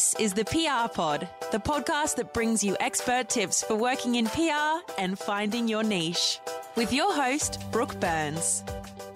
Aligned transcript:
This 0.00 0.14
is 0.18 0.32
the 0.32 0.46
PR 0.46 0.90
Pod, 0.90 1.28
the 1.52 1.58
podcast 1.58 2.16
that 2.16 2.32
brings 2.32 2.64
you 2.64 2.74
expert 2.80 3.28
tips 3.28 3.62
for 3.62 3.74
working 3.74 4.14
in 4.14 4.24
PR 4.28 4.80
and 4.96 5.18
finding 5.18 5.68
your 5.68 5.82
niche. 5.82 6.40
With 6.74 6.90
your 6.90 7.12
host, 7.12 7.62
Brooke 7.70 8.00
Burns. 8.00 8.64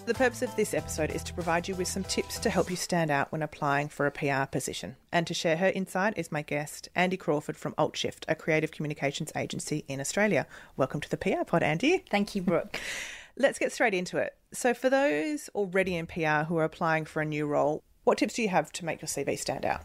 The 0.04 0.12
purpose 0.12 0.42
of 0.42 0.54
this 0.56 0.74
episode 0.74 1.10
is 1.10 1.22
to 1.22 1.32
provide 1.32 1.66
you 1.66 1.74
with 1.74 1.88
some 1.88 2.04
tips 2.04 2.38
to 2.40 2.50
help 2.50 2.68
you 2.68 2.76
stand 2.76 3.10
out 3.10 3.32
when 3.32 3.40
applying 3.40 3.88
for 3.88 4.04
a 4.04 4.10
PR 4.10 4.44
position. 4.44 4.96
And 5.10 5.26
to 5.26 5.32
share 5.32 5.56
her 5.56 5.70
insight 5.70 6.18
is 6.18 6.30
my 6.30 6.42
guest, 6.42 6.90
Andie 6.94 7.16
Crawford 7.16 7.56
from 7.56 7.74
Alt/Shift, 7.78 8.26
a 8.28 8.34
creative 8.34 8.70
communications 8.70 9.32
agency 9.34 9.86
in 9.88 10.02
Australia. 10.02 10.46
Welcome 10.76 11.00
to 11.00 11.08
the 11.08 11.16
PR 11.16 11.44
Pod, 11.46 11.62
Andy. 11.62 12.04
Thank 12.10 12.34
you, 12.34 12.42
Brooke. 12.42 12.78
Let's 13.38 13.58
get 13.58 13.72
straight 13.72 13.94
into 13.94 14.18
it. 14.18 14.36
So, 14.52 14.74
for 14.74 14.90
those 14.90 15.48
already 15.54 15.96
in 15.96 16.06
PR 16.06 16.44
who 16.46 16.58
are 16.58 16.64
applying 16.64 17.06
for 17.06 17.22
a 17.22 17.24
new 17.24 17.46
role, 17.46 17.82
what 18.02 18.18
tips 18.18 18.34
do 18.34 18.42
you 18.42 18.50
have 18.50 18.70
to 18.72 18.84
make 18.84 19.00
your 19.00 19.08
CV 19.08 19.38
stand 19.38 19.64
out? 19.64 19.80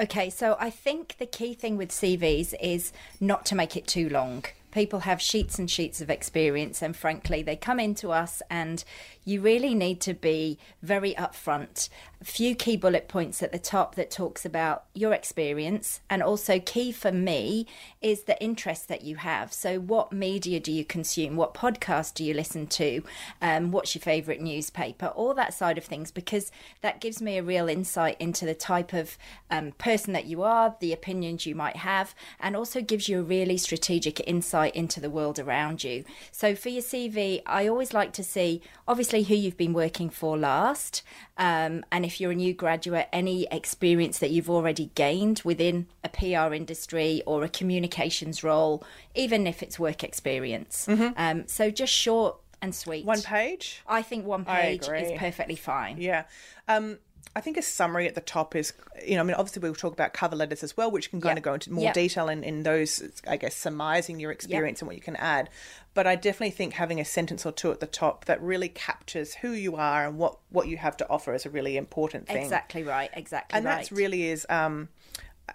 Okay, 0.00 0.30
so 0.30 0.56
I 0.58 0.70
think 0.70 1.16
the 1.18 1.26
key 1.26 1.52
thing 1.52 1.76
with 1.76 1.90
CVs 1.90 2.54
is 2.58 2.90
not 3.20 3.44
to 3.44 3.54
make 3.54 3.76
it 3.76 3.86
too 3.86 4.08
long. 4.08 4.46
People 4.70 5.00
have 5.00 5.20
sheets 5.20 5.58
and 5.58 5.70
sheets 5.70 6.00
of 6.00 6.08
experience, 6.08 6.80
and 6.80 6.96
frankly, 6.96 7.42
they 7.42 7.54
come 7.54 7.78
into 7.78 8.10
us, 8.10 8.40
and 8.48 8.82
you 9.26 9.42
really 9.42 9.74
need 9.74 10.00
to 10.00 10.14
be 10.14 10.58
very 10.80 11.12
upfront. 11.16 11.90
Few 12.22 12.54
key 12.54 12.76
bullet 12.76 13.08
points 13.08 13.42
at 13.42 13.50
the 13.50 13.58
top 13.58 13.94
that 13.94 14.10
talks 14.10 14.44
about 14.44 14.84
your 14.92 15.14
experience, 15.14 16.02
and 16.10 16.22
also 16.22 16.60
key 16.60 16.92
for 16.92 17.10
me 17.10 17.66
is 18.02 18.24
the 18.24 18.38
interest 18.42 18.88
that 18.88 19.00
you 19.00 19.16
have. 19.16 19.54
So, 19.54 19.80
what 19.80 20.12
media 20.12 20.60
do 20.60 20.70
you 20.70 20.84
consume? 20.84 21.36
What 21.36 21.54
podcast 21.54 22.12
do 22.12 22.22
you 22.22 22.34
listen 22.34 22.66
to? 22.66 23.02
Um, 23.40 23.70
what's 23.70 23.94
your 23.94 24.02
favourite 24.02 24.42
newspaper? 24.42 25.06
All 25.06 25.32
that 25.32 25.54
side 25.54 25.78
of 25.78 25.84
things, 25.86 26.10
because 26.10 26.52
that 26.82 27.00
gives 27.00 27.22
me 27.22 27.38
a 27.38 27.42
real 27.42 27.70
insight 27.70 28.20
into 28.20 28.44
the 28.44 28.54
type 28.54 28.92
of 28.92 29.16
um, 29.50 29.72
person 29.78 30.12
that 30.12 30.26
you 30.26 30.42
are, 30.42 30.76
the 30.78 30.92
opinions 30.92 31.46
you 31.46 31.54
might 31.54 31.76
have, 31.76 32.14
and 32.38 32.54
also 32.54 32.82
gives 32.82 33.08
you 33.08 33.20
a 33.20 33.22
really 33.22 33.56
strategic 33.56 34.20
insight 34.28 34.76
into 34.76 35.00
the 35.00 35.08
world 35.08 35.38
around 35.38 35.82
you. 35.84 36.04
So 36.32 36.54
for 36.54 36.68
your 36.68 36.82
CV, 36.82 37.40
I 37.46 37.66
always 37.66 37.94
like 37.94 38.12
to 38.12 38.22
see 38.22 38.60
obviously 38.86 39.22
who 39.22 39.34
you've 39.34 39.56
been 39.56 39.72
working 39.72 40.10
for 40.10 40.36
last, 40.36 41.02
um, 41.38 41.82
and 41.90 42.09
if 42.10 42.20
you're 42.20 42.32
a 42.32 42.34
new 42.34 42.52
graduate, 42.52 43.08
any 43.12 43.46
experience 43.52 44.18
that 44.18 44.30
you've 44.30 44.50
already 44.50 44.90
gained 44.96 45.42
within 45.44 45.86
a 46.02 46.08
PR 46.08 46.52
industry 46.52 47.22
or 47.24 47.44
a 47.44 47.48
communications 47.48 48.42
role, 48.42 48.82
even 49.14 49.46
if 49.46 49.62
it's 49.62 49.78
work 49.78 50.02
experience. 50.02 50.86
Mm-hmm. 50.88 51.12
Um, 51.16 51.46
so 51.46 51.70
just 51.70 51.92
short 51.92 52.36
and 52.60 52.74
sweet. 52.74 53.04
One 53.04 53.22
page? 53.22 53.82
I 53.86 54.02
think 54.02 54.26
one 54.26 54.44
page 54.44 54.88
is 54.88 55.12
perfectly 55.18 55.54
fine. 55.54 55.98
Yeah. 55.98 56.24
Um, 56.66 56.98
I 57.36 57.40
think 57.40 57.56
a 57.56 57.62
summary 57.62 58.08
at 58.08 58.14
the 58.16 58.20
top 58.20 58.56
is, 58.56 58.72
you 59.06 59.14
know, 59.14 59.20
I 59.20 59.22
mean, 59.22 59.34
obviously 59.34 59.60
we'll 59.62 59.74
talk 59.74 59.92
about 59.92 60.12
cover 60.12 60.34
letters 60.34 60.64
as 60.64 60.76
well, 60.76 60.90
which 60.90 61.10
can 61.10 61.20
kind 61.20 61.36
Yeah. 61.36 61.38
of 61.38 61.42
go 61.44 61.54
into 61.54 61.72
more 61.72 61.84
Yeah. 61.84 61.92
detail 61.92 62.28
in, 62.28 62.42
in 62.42 62.64
those, 62.64 63.02
I 63.26 63.36
guess, 63.36 63.54
surmising 63.54 64.18
your 64.18 64.32
experience 64.32 64.80
and 64.80 64.88
what 64.88 64.96
you 64.96 65.02
can 65.02 65.14
add. 65.16 65.48
But 65.94 66.06
I 66.08 66.16
definitely 66.16 66.50
think 66.50 66.72
having 66.74 66.98
a 67.00 67.04
sentence 67.04 67.46
or 67.46 67.52
two 67.52 67.70
at 67.70 67.78
the 67.80 67.86
top 67.86 68.24
that 68.24 68.42
really 68.42 68.68
captures 68.68 69.34
who 69.34 69.52
you 69.52 69.76
are 69.76 70.06
and 70.06 70.18
what, 70.18 70.38
what 70.50 70.66
you 70.66 70.76
have 70.78 70.96
to 70.98 71.08
offer 71.08 71.32
is 71.34 71.46
a 71.46 71.50
really 71.50 71.76
important 71.76 72.26
thing. 72.26 72.42
Exactly 72.42 72.82
right. 72.82 73.10
Exactly 73.12 73.56
And 73.56 73.64
right. 73.64 73.76
that's 73.76 73.92
really 73.92 74.28
is, 74.28 74.44
um, 74.50 74.88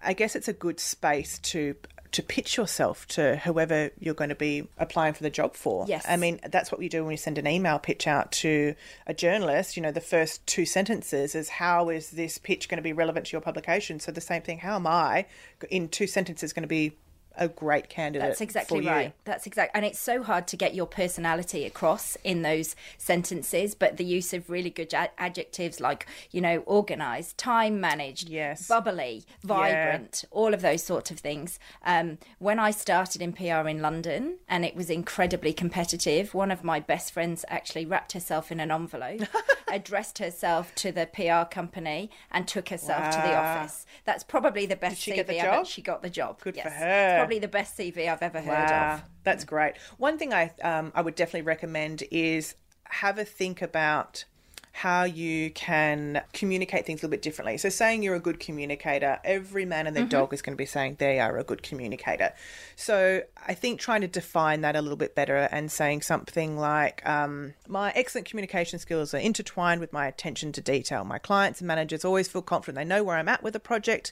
I 0.01 0.13
guess 0.13 0.35
it's 0.35 0.47
a 0.47 0.53
good 0.53 0.79
space 0.79 1.39
to 1.39 1.75
to 2.11 2.23
pitch 2.23 2.57
yourself 2.57 3.07
to 3.07 3.37
whoever 3.37 3.91
you're 3.99 4.13
going 4.13 4.29
to 4.29 4.35
be 4.35 4.67
applying 4.77 5.13
for 5.13 5.23
the 5.23 5.29
job 5.29 5.55
for. 5.55 5.85
Yes. 5.87 6.05
I 6.07 6.17
mean, 6.17 6.39
that's 6.49 6.71
what 6.71 6.79
we 6.79 6.89
do 6.89 6.99
when 6.99 7.09
we 7.09 7.17
send 7.17 7.37
an 7.37 7.47
email 7.47 7.79
pitch 7.79 8.07
out 8.07 8.31
to 8.33 8.75
a 9.07 9.13
journalist. 9.13 9.75
You 9.75 9.83
know, 9.83 9.91
the 9.91 10.01
first 10.01 10.45
two 10.47 10.65
sentences 10.65 11.35
is 11.35 11.49
how 11.49 11.89
is 11.89 12.11
this 12.11 12.37
pitch 12.37 12.69
going 12.69 12.77
to 12.77 12.83
be 12.83 12.93
relevant 12.93 13.27
to 13.27 13.31
your 13.33 13.41
publication? 13.41 13.99
So 13.99 14.11
the 14.11 14.21
same 14.21 14.41
thing, 14.41 14.59
how 14.59 14.75
am 14.75 14.87
I 14.87 15.25
in 15.69 15.89
two 15.89 16.07
sentences 16.07 16.53
going 16.53 16.63
to 16.63 16.67
be 16.67 16.97
a 17.37 17.47
great 17.47 17.89
candidate? 17.89 18.27
That's 18.27 18.41
exactly 18.41 18.79
for 18.79 18.83
you? 18.83 18.89
right. 18.89 19.13
That's 19.25 19.45
exactly, 19.47 19.71
and 19.75 19.85
it's 19.85 19.99
so 19.99 20.23
hard 20.23 20.47
to 20.47 20.57
get 20.57 20.75
your 20.75 20.85
personality 20.85 21.65
across 21.65 22.17
in 22.23 22.41
those 22.41 22.75
sentences. 22.97 23.75
But 23.75 23.97
the 23.97 24.05
use 24.05 24.33
of 24.33 24.49
really 24.49 24.69
good 24.69 24.93
ad- 24.93 25.11
adjectives 25.17 25.79
like, 25.79 26.07
you 26.31 26.41
know, 26.41 26.63
organised, 26.67 27.37
time 27.37 27.79
managed, 27.79 28.29
Yes. 28.29 28.67
bubbly, 28.67 29.25
vibrant, 29.43 30.25
all 30.31 30.53
of 30.53 30.61
those 30.61 30.83
sorts 30.83 31.11
of 31.11 31.19
things. 31.19 31.59
Um, 31.83 32.17
when 32.39 32.59
I 32.59 32.71
started 32.71 33.21
in 33.21 33.33
PR 33.33 33.67
in 33.67 33.81
London, 33.81 34.37
and 34.47 34.65
it 34.65 34.75
was 34.75 34.89
incredibly 34.89 35.53
competitive, 35.53 36.33
one 36.33 36.51
of 36.51 36.63
my 36.63 36.79
best 36.79 37.11
friends 37.11 37.45
actually 37.47 37.85
wrapped 37.85 38.13
herself 38.13 38.51
in 38.51 38.59
an 38.59 38.71
envelope, 38.71 39.21
addressed 39.71 40.19
herself 40.19 40.73
to 40.75 40.91
the 40.91 41.07
PR 41.07 41.49
company, 41.49 42.09
and 42.31 42.47
took 42.47 42.69
herself 42.69 43.09
to 43.11 43.17
the 43.17 43.35
office. 43.35 43.85
That's 44.05 44.23
probably 44.23 44.65
the 44.65 44.75
best 44.75 45.01
she 45.01 45.11
CV 45.11 45.15
get 45.15 45.27
the 45.27 45.39
job? 45.39 45.65
She 45.65 45.81
got 45.81 46.01
the 46.01 46.09
job. 46.09 46.41
Good 46.41 46.55
for 46.55 46.69
yes. 46.69 46.79
her. 46.79 47.24
Probably 47.25 47.39
the 47.39 47.47
best 47.47 47.77
CV 47.77 48.09
I've 48.11 48.21
ever 48.21 48.39
heard 48.41 48.69
Wow, 48.69 48.93
of. 48.95 49.01
that's 49.23 49.43
great. 49.43 49.75
One 49.97 50.17
thing 50.17 50.33
I 50.33 50.51
um, 50.63 50.91
I 50.95 51.01
would 51.01 51.15
definitely 51.15 51.43
recommend 51.43 52.03
is 52.11 52.55
have 52.85 53.17
a 53.17 53.25
think 53.25 53.61
about 53.61 54.25
how 54.79 55.05
you 55.05 55.49
can 55.51 56.21
communicate 56.33 56.85
things 56.85 56.99
a 56.99 57.05
little 57.05 57.11
bit 57.11 57.21
differently. 57.21 57.57
So, 57.57 57.69
saying 57.69 58.03
you're 58.03 58.15
a 58.15 58.19
good 58.19 58.41
communicator, 58.41 59.19
every 59.23 59.63
man 59.63 59.87
and 59.87 59.95
their 59.95 60.03
dog 60.05 60.33
is 60.33 60.41
going 60.41 60.53
to 60.53 60.61
be 60.61 60.65
saying 60.65 60.97
they 60.99 61.17
are 61.21 61.37
a 61.37 61.45
good 61.45 61.63
communicator. 61.63 62.33
So, 62.75 63.21
I 63.47 63.53
think 63.53 63.79
trying 63.79 64.01
to 64.01 64.09
define 64.09 64.59
that 64.61 64.75
a 64.75 64.81
little 64.81 64.97
bit 64.97 65.15
better 65.15 65.37
and 65.37 65.71
saying 65.71 66.01
something 66.01 66.57
like, 66.57 67.07
um, 67.07 67.53
My 67.69 67.93
excellent 67.95 68.27
communication 68.27 68.77
skills 68.77 69.13
are 69.13 69.17
intertwined 69.19 69.79
with 69.79 69.93
my 69.93 70.07
attention 70.07 70.51
to 70.51 70.61
detail. 70.61 71.05
My 71.05 71.19
clients 71.19 71.61
and 71.61 71.69
managers 71.69 72.03
always 72.03 72.27
feel 72.27 72.41
confident 72.41 72.75
they 72.75 72.83
know 72.83 73.01
where 73.01 73.15
I'm 73.15 73.29
at 73.29 73.43
with 73.43 73.55
a 73.55 73.61
project 73.61 74.11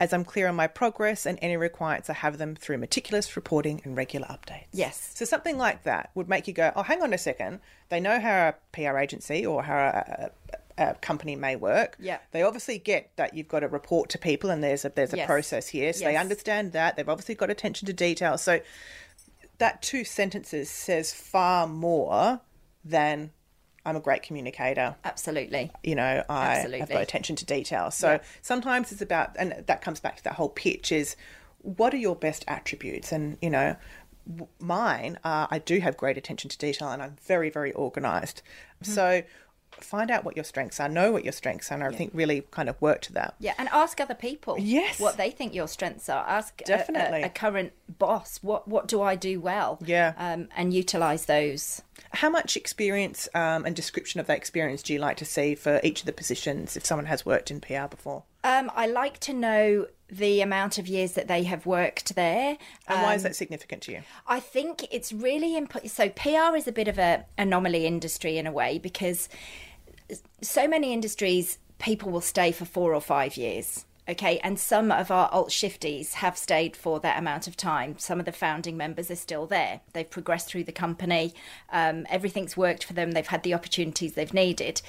as 0.00 0.12
I'm 0.12 0.24
clear 0.24 0.48
on 0.48 0.56
my 0.56 0.66
progress 0.66 1.24
and 1.24 1.38
any 1.40 1.56
requirements 1.56 2.10
I 2.10 2.14
have 2.14 2.38
them 2.38 2.56
through 2.56 2.78
meticulous 2.78 3.36
reporting 3.36 3.80
and 3.84 3.96
regular 3.96 4.26
updates. 4.26 4.66
Yes. 4.72 5.12
So 5.14 5.24
something 5.24 5.56
like 5.56 5.84
that 5.84 6.10
would 6.14 6.28
make 6.28 6.48
you 6.48 6.52
go, 6.54 6.72
oh, 6.74 6.82
hang 6.82 7.02
on 7.02 7.14
a 7.14 7.18
second. 7.18 7.60
They 7.90 8.00
know 8.00 8.18
how 8.20 8.48
a 8.48 8.54
PR 8.72 8.98
agency 8.98 9.46
or 9.46 9.62
how 9.62 9.76
a, 9.76 10.30
a, 10.78 10.90
a 10.90 10.94
company 10.96 11.36
may 11.36 11.54
work. 11.54 11.96
Yeah. 12.00 12.18
They 12.32 12.42
obviously 12.42 12.78
get 12.78 13.12
that 13.16 13.34
you've 13.34 13.46
got 13.48 13.60
to 13.60 13.68
report 13.68 14.10
to 14.10 14.18
people 14.18 14.50
and 14.50 14.64
there's 14.64 14.84
a 14.84 14.88
there's 14.90 15.12
a 15.12 15.18
Yes. 15.18 15.26
process 15.26 15.68
here. 15.68 15.92
So 15.92 16.04
they 16.04 16.16
understand 16.16 16.72
that. 16.72 16.96
They've 16.96 17.08
obviously 17.08 17.36
got 17.36 17.50
attention 17.50 17.86
to 17.86 17.92
detail. 17.92 18.36
So 18.36 18.60
that 19.58 19.80
two 19.80 20.02
sentences 20.04 20.68
says 20.68 21.14
far 21.14 21.68
more 21.68 22.40
than 22.84 23.30
I'm 23.86 23.96
a 23.96 24.00
great 24.00 24.22
communicator 24.22 24.94
Absolutely. 25.04 25.70
you 25.82 25.94
know 25.94 26.24
i 26.28 26.44
have 26.56 26.64
Absolutely. 26.66 26.94
got 26.94 27.02
attention 27.02 27.36
to 27.36 27.44
detail 27.44 27.90
so 27.90 28.12
Yeah. 28.12 28.18
sometimes 28.42 28.92
it's 28.92 29.02
about 29.02 29.36
and 29.38 29.62
that 29.66 29.82
comes 29.82 30.00
back 30.00 30.16
to 30.16 30.24
that 30.24 30.34
whole 30.34 30.48
pitch 30.48 30.90
is 30.92 31.16
what 31.60 31.92
are 31.94 31.98
your 31.98 32.16
best 32.16 32.44
attributes 32.48 33.12
and 33.12 33.36
you 33.42 33.50
know 33.50 33.76
mine 34.58 35.18
are 35.24 35.48
i 35.50 35.58
do 35.58 35.80
have 35.80 35.96
great 35.96 36.16
attention 36.16 36.48
to 36.48 36.56
detail 36.58 36.88
and 36.88 37.02
i'm 37.02 37.16
very 37.26 37.50
very 37.50 37.72
organized 37.72 38.42
Mm-hmm. 38.82 38.92
so 38.92 39.22
find 39.80 40.10
out 40.10 40.24
what 40.24 40.36
your 40.36 40.44
strengths 40.44 40.78
are 40.80 40.88
know 40.88 41.12
what 41.12 41.24
your 41.24 41.32
strengths 41.32 41.70
are 41.70 41.74
and 41.74 41.84
i 41.84 41.90
think 41.96 42.10
really 42.14 42.42
kind 42.50 42.68
of 42.68 42.80
work 42.80 43.00
to 43.02 43.12
that 43.12 43.34
Yeah, 43.38 43.54
and 43.58 43.68
ask 43.70 44.00
other 44.00 44.14
people. 44.14 44.56
Yes. 44.58 44.98
what 45.00 45.16
they 45.16 45.30
think 45.30 45.54
your 45.54 45.68
strengths 45.68 46.08
are. 46.08 46.24
Ask 46.26 46.58
Definitely. 46.64 47.22
a, 47.22 47.26
a 47.26 47.28
current 47.28 47.72
boss. 47.98 48.38
What 48.42 48.66
what 48.68 48.86
do 48.88 49.02
I 49.02 49.14
do 49.16 49.40
well? 49.40 49.78
Yeah. 49.84 50.14
um, 50.16 50.48
and 50.56 50.72
utilize 50.72 51.26
those. 51.26 51.82
how 52.12 52.30
much 52.30 52.56
experience 52.56 53.28
um, 53.34 53.64
and 53.66 53.74
description 53.76 54.20
of 54.20 54.26
that 54.26 54.36
experience 54.36 54.82
do 54.82 54.92
you 54.92 54.98
like 54.98 55.16
to 55.18 55.24
see 55.24 55.54
for 55.54 55.80
each 55.82 56.00
of 56.00 56.06
the 56.06 56.12
positions 56.12 56.76
if 56.76 56.84
someone 56.86 57.06
has 57.06 57.24
worked 57.26 57.50
in 57.50 57.60
pr 57.60 57.86
before 57.90 58.22
Um, 58.44 58.70
I 58.74 58.86
like 58.86 59.18
to 59.20 59.32
know 59.32 59.86
the 60.10 60.40
amount 60.42 60.78
of 60.78 60.86
years 60.86 61.12
that 61.12 61.28
they 61.28 61.42
have 61.44 61.64
worked 61.66 62.14
there. 62.14 62.56
and 62.88 63.02
why 63.02 63.12
Um, 63.12 63.16
is 63.16 63.22
that 63.24 63.34
significant 63.36 63.82
to 63.84 63.92
you 63.92 64.02
I 64.26 64.38
think 64.40 64.86
it's 64.90 65.12
really 65.12 65.56
important. 65.56 65.90
So 65.92 66.08
PR 66.08 66.54
is 66.56 66.66
a 66.68 66.72
bit 66.72 66.88
of 66.88 66.98
a 66.98 67.24
anomaly 67.38 67.86
industry 67.86 68.38
in 68.38 68.46
a 68.46 68.52
way 68.52 68.78
because 68.78 69.28
so 70.42 70.68
many 70.68 70.92
industries 70.92 71.58
people 71.78 72.10
will 72.10 72.20
stay 72.20 72.52
for 72.52 72.64
four 72.64 72.94
or 72.94 73.00
five 73.00 73.36
years. 73.36 73.84
Okay, 74.06 74.38
and 74.40 74.58
some 74.58 74.92
of 74.92 75.10
our 75.10 75.30
alt 75.32 75.48
shifties 75.48 76.14
have 76.14 76.36
stayed 76.36 76.76
for 76.76 77.00
that 77.00 77.18
amount 77.18 77.46
of 77.46 77.56
time. 77.56 77.96
Some 77.98 78.20
of 78.20 78.26
the 78.26 78.32
founding 78.32 78.76
members 78.76 79.10
are 79.10 79.16
still 79.16 79.46
there. 79.46 79.80
They've 79.94 80.08
progressed 80.08 80.48
through 80.48 80.64
the 80.64 80.72
company. 80.72 81.32
Um, 81.72 82.06
everything's 82.10 82.56
worked 82.56 82.84
for 82.84 82.92
them. 82.92 83.12
They've 83.12 83.26
had 83.26 83.42
the 83.44 83.54
opportunities 83.54 84.12
they've 84.12 84.34
needed. 84.34 84.82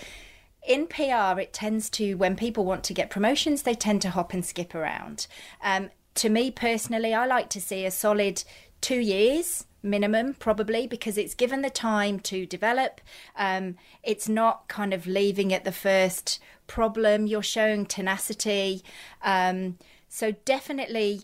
In 0.68 0.88
PR, 0.88 1.40
it 1.40 1.54
tends 1.54 1.90
to, 1.92 2.16
when 2.16 2.36
people 2.36 2.66
want 2.66 2.84
to 2.86 2.94
get 2.94 3.10
promotions, 3.10 3.62
they 3.62 3.74
tend 3.74 4.02
to 4.02 4.10
hop 4.10 4.34
and 4.34 4.44
skip 4.46 4.76
around. 4.76 5.28
Um, 5.64 5.92
to 6.16 6.28
me 6.28 6.52
personally, 6.52 7.14
I 7.14 7.26
like 7.26 7.50
to 7.52 7.62
see 7.62 7.86
a 7.86 7.92
solid 7.92 8.44
two 8.82 9.00
years 9.00 9.66
minimum, 9.86 10.34
probably, 10.34 10.88
because 10.88 11.18
it's 11.18 11.34
given 11.34 11.62
the 11.62 11.70
time 11.70 12.20
to 12.22 12.46
develop. 12.46 13.00
Um, 13.38 13.76
it's 14.04 14.28
not 14.28 14.68
kind 14.68 14.94
of 14.94 15.08
leaving 15.08 15.54
at 15.54 15.64
the 15.64 15.72
first 15.72 16.40
problem. 16.68 17.28
You're 17.28 17.44
showing 17.44 17.86
tenacity. 17.86 18.84
Um, 19.22 19.78
so, 20.10 20.32
definitely, 20.44 21.22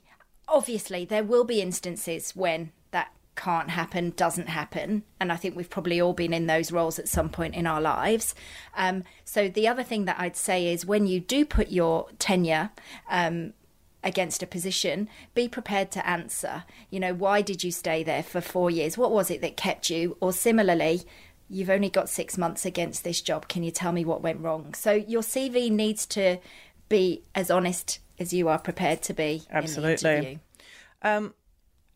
obviously, 0.48 1.06
there 1.06 1.24
will 1.24 1.44
be 1.44 1.62
instances 1.62 2.36
when 2.36 2.72
that 2.92 3.12
can't 3.36 3.72
happen, 3.72 4.12
doesn't 4.12 4.50
happen. 4.50 5.04
And 5.20 5.32
I 5.32 5.36
think 5.36 5.56
we've 5.56 5.70
probably 5.70 6.00
all 6.02 6.14
been 6.14 6.34
in 6.34 6.48
those 6.48 6.72
roles 6.72 7.00
at 7.00 7.08
some 7.08 7.30
point 7.30 7.56
in 7.56 7.66
our 7.66 7.82
lives. 7.82 8.36
Um, 8.76 9.04
so 9.26 9.48
the 9.48 9.68
other 9.68 9.84
thing 9.84 10.06
that 10.06 10.20
I'd 10.20 10.36
say 10.36 10.72
is 10.72 10.86
when 10.86 11.08
you 11.08 11.20
do 11.20 11.46
put 11.46 11.70
your 11.70 12.10
tenure, 12.20 12.72
um, 13.10 13.54
against 14.04 14.42
a 14.42 14.48
position, 14.48 15.08
be 15.34 15.48
prepared 15.48 15.92
to 15.92 16.08
answer. 16.08 16.64
You 16.90 17.00
know, 17.00 17.14
why 17.14 17.42
did 17.42 17.64
you 17.64 17.72
stay 17.72 18.04
there 18.04 18.24
for 18.24 18.42
four 18.42 18.70
years? 18.70 18.98
What 18.98 19.12
was 19.12 19.30
it 19.30 19.42
that 19.42 19.58
kept 19.58 19.90
you? 19.90 20.18
Or 20.20 20.34
similarly, 20.34 21.04
you've 21.50 21.70
only 21.70 21.90
got 21.90 22.10
six 22.10 22.38
months 22.38 22.66
against 22.66 23.04
this 23.04 23.22
job. 23.22 23.48
Can 23.48 23.64
you 23.64 23.72
tell 23.72 23.92
me 23.92 24.06
what 24.06 24.22
went 24.22 24.40
wrong? 24.40 24.74
So 24.74 24.92
your 24.94 25.22
CV 25.22 25.70
needs 25.70 26.06
to 26.08 26.38
be 26.90 27.24
as 27.36 27.52
honest 27.52 28.00
as 28.20 28.34
you 28.34 28.48
are 28.48 28.60
prepared 28.60 29.02
to 29.04 29.14
be. 29.14 29.44
Absolutely. 29.52 30.40
Um, 31.02 31.34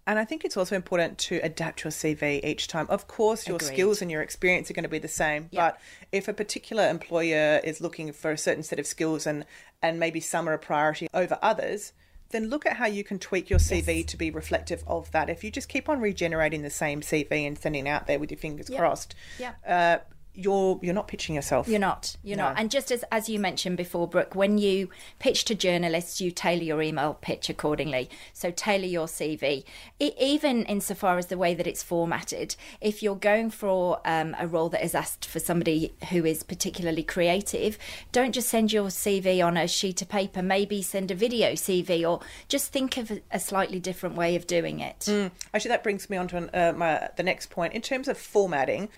and 0.08 0.20
I 0.20 0.26
think 0.26 0.46
it's 0.46 0.58
also 0.58 0.76
important 0.76 1.18
to 1.20 1.40
adapt 1.44 1.84
your 1.84 1.92
CV 1.92 2.44
each 2.46 2.68
time. 2.68 2.86
Of 2.90 3.08
course, 3.08 3.48
your 3.48 3.58
Agreed. 3.58 3.68
skills 3.68 4.02
and 4.02 4.12
your 4.12 4.22
experience 4.22 4.70
are 4.70 4.74
going 4.74 4.84
to 4.84 4.90
be 4.90 5.00
the 5.00 5.08
same, 5.08 5.50
Yeah. 5.52 5.72
but 5.72 5.80
if 6.12 6.28
a 6.28 6.34
particular 6.34 6.88
employer 6.90 7.60
is 7.64 7.82
looking 7.82 8.12
for 8.14 8.32
a 8.32 8.38
certain 8.38 8.64
set 8.64 8.80
of 8.80 8.86
skills 8.88 9.26
and 9.26 9.46
and 9.82 10.00
maybe 10.00 10.20
some 10.20 10.48
are 10.50 10.54
a 10.54 10.58
priority 10.60 11.08
over 11.14 11.38
others, 11.44 11.94
then 12.32 12.50
look 12.50 12.66
at 12.66 12.78
how 12.78 12.88
you 12.88 13.04
can 13.04 13.20
tweak 13.20 13.50
your 13.52 13.60
CV 13.60 14.06
to 14.08 14.18
be 14.18 14.32
reflective 14.32 14.84
of 14.88 15.12
that. 15.12 15.30
If 15.30 15.44
you 15.44 15.52
just 15.52 15.70
keep 15.70 15.88
on 15.90 16.00
regenerating 16.00 16.64
the 16.64 16.70
same 16.72 17.02
CV 17.02 17.46
and 17.46 17.58
sending 17.58 17.86
it 17.86 17.90
out 17.90 18.08
there 18.08 18.18
with 18.18 18.32
your 18.32 18.40
fingers 18.40 18.70
Yeah. 18.70 18.80
crossed, 18.80 19.14
Yeah. 19.38 19.54
uh, 19.68 20.00
you're 20.36 20.80
you're 20.82 20.94
not 20.94 21.08
pitching 21.08 21.36
yourself. 21.36 21.68
You're 21.68 21.80
not. 21.80 22.16
You're 22.24 22.38
No. 22.38 22.46
not. 22.50 22.60
And 22.60 22.70
just 22.70 22.92
as 22.92 23.04
as 23.12 23.30
you 23.30 23.40
mentioned 23.40 23.78
before, 23.78 24.08
Brooke, 24.08 24.36
when 24.36 24.58
you 24.58 24.90
pitch 25.20 25.46
to 25.46 25.56
journalists, 25.56 26.20
you 26.22 26.32
tailor 26.32 26.64
your 26.64 26.82
email 26.82 27.16
pitch 27.22 27.50
accordingly. 27.50 28.10
So 28.34 28.52
tailor 28.52 28.86
your 28.86 29.08
CV, 29.08 29.64
E- 30.00 30.12
even 30.20 30.64
insofar 30.66 31.18
as 31.18 31.28
the 31.28 31.38
way 31.38 31.54
that 31.54 31.68
it's 31.68 31.84
formatted. 31.84 32.56
If 32.82 33.02
you're 33.02 33.16
going 33.16 33.50
for 33.50 34.00
um, 34.06 34.36
a 34.40 34.48
role 34.48 34.70
that 34.70 34.84
is 34.84 34.94
asked 34.96 35.26
for 35.26 35.40
somebody 35.40 35.94
who 36.12 36.26
is 36.26 36.44
particularly 36.44 37.04
creative, 37.04 37.78
don't 38.12 38.34
just 38.34 38.50
send 38.50 38.72
your 38.74 38.88
CV 38.90 39.46
on 39.46 39.58
a 39.58 39.68
sheet 39.68 40.02
of 40.02 40.10
paper. 40.10 40.42
Maybe 40.42 40.82
send 40.82 41.12
a 41.12 41.16
video 41.16 41.54
CV, 41.54 42.08
or 42.10 42.20
just 42.48 42.72
think 42.72 42.98
of 42.98 43.12
a, 43.12 43.22
a 43.32 43.40
slightly 43.40 43.80
different 43.80 44.16
way 44.16 44.36
of 44.36 44.48
doing 44.48 44.80
it. 44.80 45.08
Actually, 45.54 45.70
that 45.70 45.84
brings 45.84 46.10
me 46.10 46.18
on 46.18 46.28
to 46.28 46.38
an, 46.38 46.50
uh, 46.54 46.74
my, 46.76 47.10
the 47.16 47.24
next 47.24 47.50
point. 47.50 47.74
In 47.74 47.82
terms 47.82 48.08
of 48.08 48.18
formatting, 48.18 48.90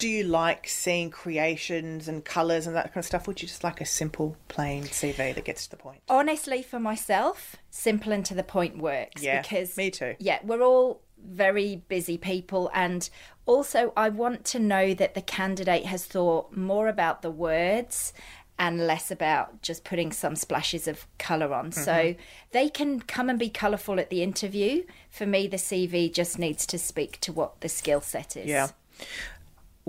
do 0.00 0.08
you 0.08 0.24
like 0.24 0.66
seeing 0.66 1.10
creations 1.10 2.08
and 2.08 2.24
colours 2.24 2.66
and 2.66 2.74
that 2.74 2.86
kind 2.86 2.96
of 2.96 3.04
stuff? 3.04 3.28
Would 3.28 3.40
you 3.42 3.46
just 3.48 3.62
like 3.62 3.80
a 3.80 3.84
simple, 3.86 4.36
plain 4.48 4.84
CV 4.84 5.34
that 5.34 5.44
gets 5.44 5.64
to 5.66 5.70
the 5.70 5.76
point? 5.76 6.00
honestly 6.08 6.62
for 6.62 6.80
myself 6.80 7.56
simple 7.70 8.10
and 8.12 8.24
to 8.26 8.34
the 8.34 8.42
point 8.42 8.78
works 8.78 9.22
Yeah, 9.22 9.42
because 9.42 9.76
me 9.76 9.90
too. 9.90 10.16
yeah 10.18 10.38
we're 10.42 10.62
all 10.62 11.00
very 11.22 11.76
busy 11.88 12.16
people 12.16 12.70
and 12.74 13.08
also 13.44 13.92
i 13.96 14.08
want 14.08 14.44
to 14.46 14.58
know 14.58 14.94
that 14.94 15.14
the 15.14 15.20
candidate 15.20 15.84
has 15.84 16.06
thought 16.06 16.56
more 16.56 16.88
about 16.88 17.20
the 17.22 17.30
words 17.30 18.12
and 18.58 18.86
less 18.86 19.10
about 19.10 19.60
just 19.62 19.84
putting 19.84 20.12
some 20.12 20.36
splashes 20.36 20.86
of 20.86 21.06
colour 21.18 21.54
on. 21.54 21.70
Mm-hmm. 21.70 21.80
So 21.82 22.14
they 22.52 22.68
can 22.68 23.00
come 23.00 23.30
and 23.30 23.38
be 23.38 23.48
colourful 23.48 23.98
at 23.98 24.10
the 24.10 24.22
interview. 24.22 24.84
For 25.08 25.24
me, 25.24 25.46
the 25.46 25.56
CV 25.56 26.12
just 26.12 26.38
needs 26.38 26.66
to 26.66 26.78
speak 26.78 27.18
to 27.20 27.32
what 27.32 27.62
the 27.62 27.70
skill 27.70 28.02
set 28.02 28.36
is. 28.36 28.46
Yeah. 28.46 28.68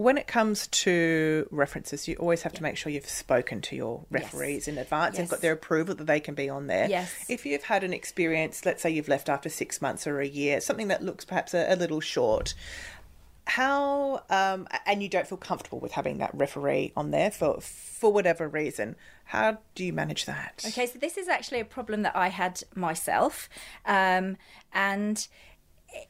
When 0.01 0.17
it 0.17 0.25
comes 0.25 0.65
to 0.67 1.47
references, 1.51 2.07
you 2.07 2.15
always 2.15 2.41
have 2.41 2.53
to 2.53 2.63
make 2.63 2.75
sure 2.75 2.91
you've 2.91 3.07
spoken 3.07 3.61
to 3.61 3.75
your 3.75 4.03
referees 4.09 4.67
in 4.67 4.79
advance 4.79 5.19
and 5.19 5.25
Yes. 5.25 5.29
got 5.29 5.41
their 5.41 5.51
approval 5.51 5.93
that 5.93 6.05
they 6.05 6.19
can 6.19 6.33
be 6.33 6.49
on 6.49 6.65
there. 6.65 6.89
Yes. 6.89 7.13
If 7.29 7.45
you've 7.45 7.65
had 7.65 7.83
an 7.83 7.93
experience, 7.93 8.65
let's 8.65 8.81
say 8.81 8.89
you've 8.89 9.07
left 9.07 9.29
after 9.29 9.47
six 9.47 9.79
months 9.79 10.07
or 10.07 10.19
a 10.19 10.27
year, 10.27 10.59
something 10.59 10.87
that 10.87 11.03
looks 11.03 11.23
perhaps 11.23 11.53
a, 11.53 11.71
a 11.71 11.75
little 11.75 11.99
short, 11.99 12.55
how 13.45 14.23
um, 14.31 14.67
and 14.87 15.03
you 15.03 15.09
don't 15.09 15.27
feel 15.27 15.37
comfortable 15.37 15.79
with 15.79 15.91
having 15.91 16.17
that 16.17 16.31
referee 16.33 16.93
on 16.95 17.11
there 17.11 17.29
for 17.29 17.61
for 17.61 18.11
whatever 18.11 18.47
reason, 18.47 18.95
how 19.25 19.59
do 19.75 19.85
you 19.85 19.93
manage 19.93 20.25
that? 20.25 20.63
Okay, 20.67 20.87
so 20.87 20.97
this 20.97 21.15
is 21.15 21.27
actually 21.27 21.59
a 21.59 21.65
problem 21.65 22.01
that 22.01 22.15
I 22.15 22.29
had 22.29 22.63
myself, 22.73 23.49
um, 23.85 24.37
and 24.73 25.27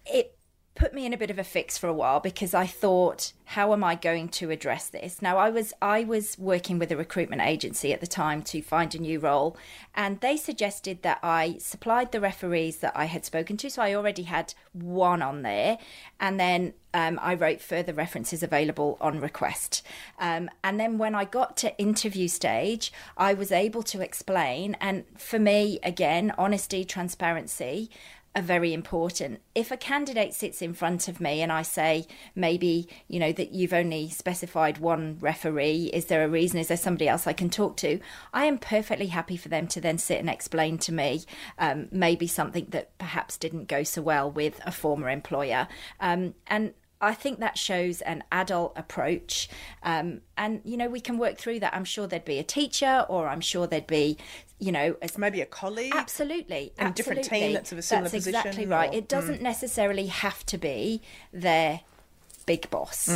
it 0.05 0.37
put 0.73 0.93
me 0.93 1.05
in 1.05 1.13
a 1.13 1.17
bit 1.17 1.29
of 1.29 1.37
a 1.37 1.43
fix 1.43 1.77
for 1.77 1.87
a 1.87 1.93
while 1.93 2.19
because 2.19 2.53
I 2.53 2.65
thought, 2.65 3.33
how 3.45 3.73
am 3.73 3.83
I 3.83 3.95
going 3.95 4.29
to 4.29 4.51
address 4.51 4.87
this? 4.87 5.21
Now, 5.21 5.37
I 5.37 5.49
was 5.49 5.73
I 5.81 6.03
was 6.03 6.39
working 6.39 6.79
with 6.79 6.91
a 6.91 6.97
recruitment 6.97 7.41
agency 7.41 7.91
at 7.91 7.99
the 7.99 8.07
time 8.07 8.41
to 8.43 8.61
find 8.61 8.95
a 8.95 8.99
new 8.99 9.19
role, 9.19 9.57
and 9.93 10.19
they 10.21 10.37
suggested 10.37 11.01
that 11.01 11.19
I 11.21 11.57
supplied 11.59 12.11
the 12.11 12.21
referees 12.21 12.77
that 12.77 12.93
I 12.95 13.05
had 13.05 13.25
spoken 13.25 13.57
to, 13.57 13.69
so 13.69 13.81
I 13.81 13.93
already 13.93 14.23
had 14.23 14.53
one 14.71 15.21
on 15.21 15.41
there, 15.41 15.77
and 16.19 16.39
then 16.39 16.73
um, 16.93 17.19
I 17.21 17.35
wrote 17.35 17.61
further 17.61 17.93
references 17.93 18.43
available 18.43 18.97
on 19.01 19.19
request. 19.19 19.81
Um, 20.19 20.49
and 20.63 20.79
then 20.79 20.97
when 20.97 21.15
I 21.15 21.25
got 21.25 21.57
to 21.57 21.77
interview 21.77 22.27
stage, 22.27 22.91
I 23.17 23.33
was 23.33 23.51
able 23.51 23.83
to 23.83 24.01
explain. 24.01 24.75
And 24.81 25.05
for 25.17 25.39
me, 25.39 25.79
again, 25.83 26.33
honesty, 26.37 26.83
transparency 26.83 27.89
are 28.35 28.41
very 28.41 28.73
important. 28.73 29.41
If 29.53 29.71
a 29.71 29.77
candidate 29.77 30.33
sits 30.33 30.61
in 30.61 30.73
front 30.73 31.07
of 31.07 31.19
me 31.19 31.41
and 31.41 31.51
I 31.51 31.63
say, 31.63 32.07
maybe, 32.33 32.87
you 33.07 33.19
know, 33.19 33.33
that 33.33 33.51
you've 33.51 33.73
only 33.73 34.09
specified 34.09 34.77
one 34.77 35.17
referee, 35.19 35.91
is 35.93 36.05
there 36.05 36.23
a 36.23 36.29
reason? 36.29 36.59
Is 36.59 36.69
there 36.69 36.77
somebody 36.77 37.09
else 37.09 37.27
I 37.27 37.33
can 37.33 37.49
talk 37.49 37.75
to? 37.77 37.99
I 38.33 38.45
am 38.45 38.57
perfectly 38.57 39.07
happy 39.07 39.35
for 39.35 39.49
them 39.49 39.67
to 39.67 39.81
then 39.81 39.97
sit 39.97 40.19
and 40.19 40.29
explain 40.29 40.77
to 40.79 40.93
me 40.93 41.23
um, 41.57 41.89
maybe 41.91 42.27
something 42.27 42.67
that 42.69 42.97
perhaps 42.97 43.37
didn't 43.37 43.67
go 43.67 43.83
so 43.83 44.01
well 44.01 44.31
with 44.31 44.61
a 44.65 44.71
former 44.71 45.09
employer. 45.09 45.67
Um, 45.99 46.35
and 46.47 46.73
I 47.01 47.13
think 47.13 47.39
that 47.39 47.57
shows 47.57 48.01
an 48.01 48.23
adult 48.31 48.73
approach. 48.77 49.49
Um, 49.83 50.21
and, 50.37 50.61
you 50.63 50.77
know, 50.77 50.87
we 50.89 50.99
can 51.01 51.17
work 51.17 51.37
through 51.37 51.59
that. 51.61 51.73
I'm 51.75 51.85
sure 51.85 52.07
there'd 52.07 52.23
be 52.25 52.39
a 52.39 52.43
teacher 52.43 53.05
or 53.09 53.27
I'm 53.27 53.41
sure 53.41 53.67
there'd 53.67 53.87
be, 53.87 54.17
you 54.59 54.71
know, 54.71 54.95
a 55.01 55.09
Maybe 55.17 55.41
a 55.41 55.45
colleague. 55.45 55.93
Absolutely, 55.95 56.73
And 56.77 56.89
a 56.89 56.93
different 56.93 57.23
team 57.23 57.31
absolutely. 57.33 57.53
that's 57.53 57.71
of 57.71 57.77
a 57.77 57.81
similar 57.81 58.09
That's 58.09 58.27
exactly 58.27 58.65
right. 58.65 58.91
or- 58.93 58.97
It 58.97 59.07
doesn't 59.07 59.41
necessarily 59.41 60.07
have 60.07 60.45
to 60.47 60.57
be 60.57 61.01
their 61.33 61.81
big 62.45 62.69
boss. 62.69 63.09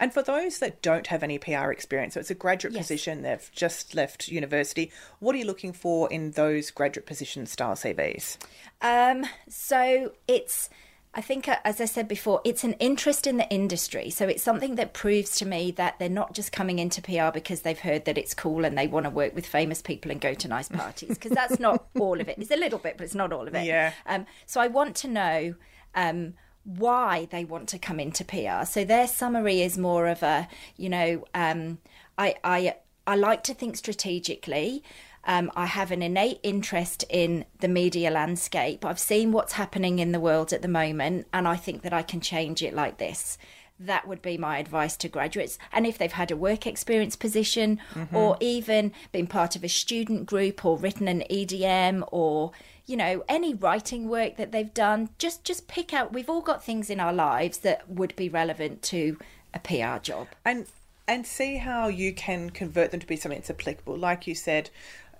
And 0.00 0.12
for 0.14 0.22
those 0.22 0.58
that 0.58 0.80
don't 0.82 1.06
have 1.08 1.22
any 1.22 1.38
PR 1.38 1.70
experience, 1.70 2.14
so 2.14 2.20
it's 2.20 2.30
a 2.30 2.34
graduate 2.34 2.72
Yes. 2.74 2.84
position, 2.84 3.22
they've 3.22 3.50
just 3.54 3.94
left 3.94 4.28
university, 4.28 4.90
what 5.20 5.34
are 5.34 5.38
you 5.38 5.44
looking 5.44 5.72
for 5.72 6.10
in 6.10 6.32
those 6.32 6.70
graduate 6.70 7.06
position 7.06 7.46
style 7.46 7.74
CVs? 7.76 8.36
Um, 8.80 9.26
so 9.48 10.12
it's, 10.26 10.70
I 11.12 11.20
think, 11.20 11.48
uh, 11.48 11.56
as 11.64 11.80
I 11.80 11.86
said 11.86 12.06
before, 12.06 12.40
it's 12.44 12.62
an 12.62 12.74
interest 12.74 13.26
in 13.26 13.36
the 13.36 13.48
industry. 13.50 14.10
So 14.10 14.28
it's 14.28 14.42
something 14.42 14.76
that 14.76 14.92
proves 14.92 15.36
to 15.38 15.46
me 15.46 15.72
that 15.72 15.98
they're 15.98 16.08
not 16.08 16.34
just 16.34 16.52
coming 16.52 16.78
into 16.78 17.02
PR 17.02 17.32
because 17.32 17.62
they've 17.62 17.78
heard 17.78 18.04
that 18.04 18.16
it's 18.16 18.32
cool 18.32 18.64
and 18.64 18.78
they 18.78 18.86
want 18.86 19.04
to 19.04 19.10
work 19.10 19.34
with 19.34 19.44
famous 19.44 19.82
people 19.82 20.12
and 20.12 20.20
go 20.20 20.34
to 20.34 20.46
nice 20.46 20.68
parties. 20.68 21.08
Because 21.08 21.32
that's 21.32 21.58
not 21.58 21.86
all 21.98 22.20
of 22.20 22.28
it. 22.28 22.38
It's 22.38 22.52
a 22.52 22.56
little 22.56 22.78
bit, 22.78 22.96
but 22.96 23.04
it's 23.04 23.14
not 23.16 23.32
all 23.32 23.48
of 23.48 23.54
it. 23.56 23.64
Yeah. 23.64 23.92
Um, 24.06 24.26
so 24.46 24.60
I 24.60 24.68
want 24.68 24.96
to 24.96 25.08
know. 25.08 25.54
Um, 25.94 26.34
why 26.64 27.26
they 27.30 27.44
want 27.44 27.68
to 27.70 27.78
come 27.78 27.98
into 27.98 28.22
PR. 28.22 28.64
So 28.66 28.84
their 28.84 29.08
summary 29.08 29.62
is 29.62 29.78
more 29.78 30.06
of 30.08 30.22
a, 30.22 30.46
you 30.76 30.90
know, 30.90 31.24
um, 31.34 31.78
I, 32.18 32.34
I, 32.44 32.76
I 33.06 33.16
like 33.16 33.42
to 33.44 33.54
think 33.54 33.76
strategically. 33.76 34.84
Um, 35.24 35.50
I 35.54 35.66
have 35.66 35.90
an 35.90 36.02
innate 36.02 36.40
interest 36.42 37.04
in 37.10 37.44
the 37.60 37.68
media 37.68 38.10
landscape. 38.10 38.84
I've 38.84 38.98
seen 38.98 39.32
what's 39.32 39.52
happening 39.54 39.98
in 39.98 40.12
the 40.12 40.20
world 40.20 40.52
at 40.52 40.62
the 40.62 40.68
moment, 40.68 41.26
and 41.32 41.46
I 41.46 41.56
think 41.56 41.82
that 41.82 41.92
I 41.92 42.02
can 42.02 42.20
change 42.20 42.62
it 42.62 42.74
like 42.74 42.98
this. 42.98 43.36
That 43.78 44.06
would 44.06 44.20
be 44.20 44.36
my 44.36 44.58
advice 44.58 44.96
to 44.98 45.08
graduates. 45.08 45.58
And 45.72 45.86
if 45.86 45.96
they've 45.96 46.12
had 46.12 46.30
a 46.30 46.36
work 46.36 46.66
experience 46.66 47.16
position 47.16 47.80
or 48.12 48.36
even 48.40 48.92
been 49.10 49.26
part 49.26 49.56
of 49.56 49.64
a 49.64 49.68
student 49.68 50.26
group 50.26 50.66
or 50.66 50.76
written 50.76 51.08
an 51.08 51.24
EDM 51.30 52.06
or 52.12 52.52
you 52.84 52.96
know 52.96 53.24
any 53.26 53.54
writing 53.54 54.06
work 54.06 54.36
that 54.36 54.52
they've 54.52 54.74
done 54.74 55.08
just 55.16 55.44
just 55.44 55.66
pick 55.66 55.94
out 55.94 56.12
we've 56.12 56.28
all 56.28 56.42
got 56.42 56.62
things 56.62 56.90
in 56.90 57.00
our 57.00 57.12
lives 57.12 57.58
that 57.58 57.88
would 57.88 58.14
be 58.16 58.28
relevant 58.28 58.82
to 58.82 59.16
a 59.54 59.58
PR 59.58 59.98
job. 60.02 60.28
And 60.44 60.66
and 61.08 61.26
see 61.26 61.56
how 61.56 61.88
you 61.88 62.12
can 62.12 62.50
convert 62.50 62.92
them 62.92 63.00
to 63.00 63.06
be 63.06 63.16
something 63.16 63.38
that's 63.38 63.50
applicable. 63.50 63.96
Like 63.96 64.26
you 64.26 64.34
said, 64.34 64.70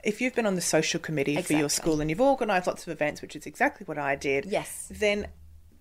if 0.05 0.21
you've 0.21 0.35
been 0.35 0.47
on 0.47 0.55
the 0.55 0.61
social 0.61 1.01
committee 1.01 1.41
for 1.43 1.53
your 1.55 1.69
school 1.69 2.01
and 2.01 2.09
you've 2.11 2.21
organised 2.21 2.67
lots 2.67 2.87
of 2.87 2.93
events, 2.93 3.23
which 3.23 3.37
is 3.37 3.47
exactly 3.47 3.85
what 3.85 3.99
I 3.99 4.17
did, 4.17 4.47
Yes. 4.47 4.89
then 4.91 5.29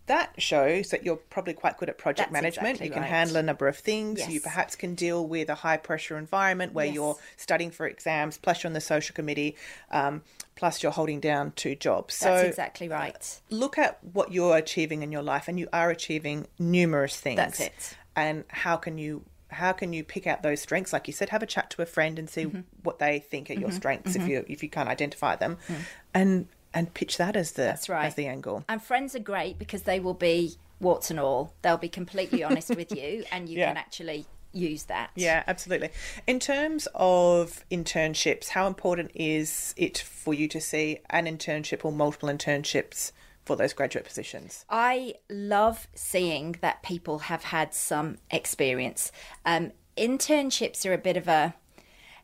that 0.08 0.34
shows 0.42 0.90
that 0.90 1.04
you're 1.06 1.18
probably 1.18 1.54
quite 1.54 1.78
good 1.78 1.88
at 1.88 2.00
project 2.00 2.32
That's 2.32 2.42
management. 2.42 2.68
exactly 2.70 2.88
you 2.88 2.94
can 2.94 3.04
right. 3.04 3.12
handle 3.12 3.36
a 3.38 3.44
number 3.44 3.68
of 3.68 3.78
things. 3.78 4.28
You 4.28 4.42
perhaps 4.42 4.76
can 4.76 4.96
deal 4.96 5.28
with 5.28 5.50
a 5.50 5.56
high 5.56 5.78
pressure 5.78 6.18
environment 6.18 6.74
where 6.74 6.88
Yes. 6.88 6.96
you're 6.96 7.16
studying 7.38 7.70
for 7.70 7.86
exams, 7.86 8.38
plus 8.40 8.64
you're 8.64 8.70
on 8.70 8.74
the 8.74 8.82
social 8.82 9.14
committee, 9.14 9.56
um, 9.92 10.24
plus 10.56 10.82
you're 10.82 10.92
holding 10.92 11.20
down 11.20 11.52
two 11.56 11.76
jobs. 11.76 12.16
So 12.16 12.26
That's 12.34 12.48
exactly 12.50 12.88
right. 12.90 13.40
look 13.52 13.78
at 13.78 14.04
what 14.04 14.32
you're 14.32 14.58
achieving 14.58 15.04
in 15.04 15.12
your 15.12 15.22
life 15.22 15.48
and 15.48 15.60
you 15.60 15.70
are 15.72 15.92
achieving 15.92 16.48
numerous 16.58 17.16
things 17.16 17.38
That's 17.38 17.60
it. 17.60 17.98
and 18.16 18.46
how 18.48 18.78
can 18.78 18.98
you 18.98 19.24
how 19.50 19.72
can 19.72 19.94
you 19.94 20.04
pick 20.04 20.28
out 20.28 20.44
those 20.44 20.62
strengths 20.62 20.94
like 20.94 21.08
you 21.08 21.14
said 21.14 21.30
have 21.30 21.44
a 21.44 21.48
chat 21.48 21.70
to 21.70 21.82
a 21.82 21.86
friend 21.86 22.18
and 22.20 22.30
see 22.30 22.46
Mm-hmm. 22.46 22.62
what 22.84 23.00
they 23.00 23.20
think 23.20 23.50
are 23.50 23.54
your 23.54 23.70
mm-hmm. 23.70 23.78
strengths 23.78 24.16
if 24.16 24.22
mm-hmm. 24.22 24.32
you 24.32 24.46
if 24.48 24.64
you 24.64 24.70
can't 24.70 24.90
identify 24.90 25.36
them 25.36 25.58
mm-hmm. 25.68 25.82
and 26.14 26.48
and 26.74 26.94
pitch 26.94 27.18
that 27.18 27.36
as 27.36 27.54
the. 27.54 27.64
That's 27.64 27.90
right. 27.90 28.06
as 28.06 28.16
the 28.16 28.28
angle 28.28 28.64
And 28.70 28.82
friends 28.82 29.16
are 29.16 29.20
great 29.20 29.58
because 29.58 29.84
they 29.84 30.00
will 30.00 30.14
be 30.14 30.56
warts 30.80 31.10
and 31.10 31.20
all. 31.20 31.54
They'll 31.62 31.78
be 31.78 31.90
completely 31.90 32.44
honest 32.44 32.70
with 32.76 32.96
you 32.96 33.24
and 33.32 33.50
you 33.50 33.58
Yeah. 33.60 33.70
can 33.70 33.78
actually 33.78 34.26
use 34.52 34.84
that. 34.84 35.12
Yeah, 35.16 35.44
absolutely. 35.48 35.90
In 36.26 36.40
terms 36.40 36.88
of 36.96 37.64
internships, 37.70 38.50
how 38.50 38.68
important 38.68 39.12
is 39.14 39.74
it 39.78 39.98
for 39.98 40.34
you 40.34 40.48
to 40.48 40.62
see 40.62 41.00
an 41.10 41.26
internship 41.26 41.86
or 41.86 41.92
multiple 41.92 42.30
internships 42.30 43.12
for 43.50 43.56
those 43.56 43.74
graduate 43.74 44.06
positions? 44.06 44.64
I 44.70 45.16
love 45.28 45.88
seeing 45.96 46.58
that 46.62 46.84
people 46.84 47.18
have 47.18 47.46
had 47.46 47.74
some 47.74 48.20
experience. 48.30 49.12
Um, 49.44 49.72
internships 49.98 50.88
are 50.88 50.94
a 50.94 51.00
bit 51.00 51.18
of 51.18 51.28
a 51.28 51.56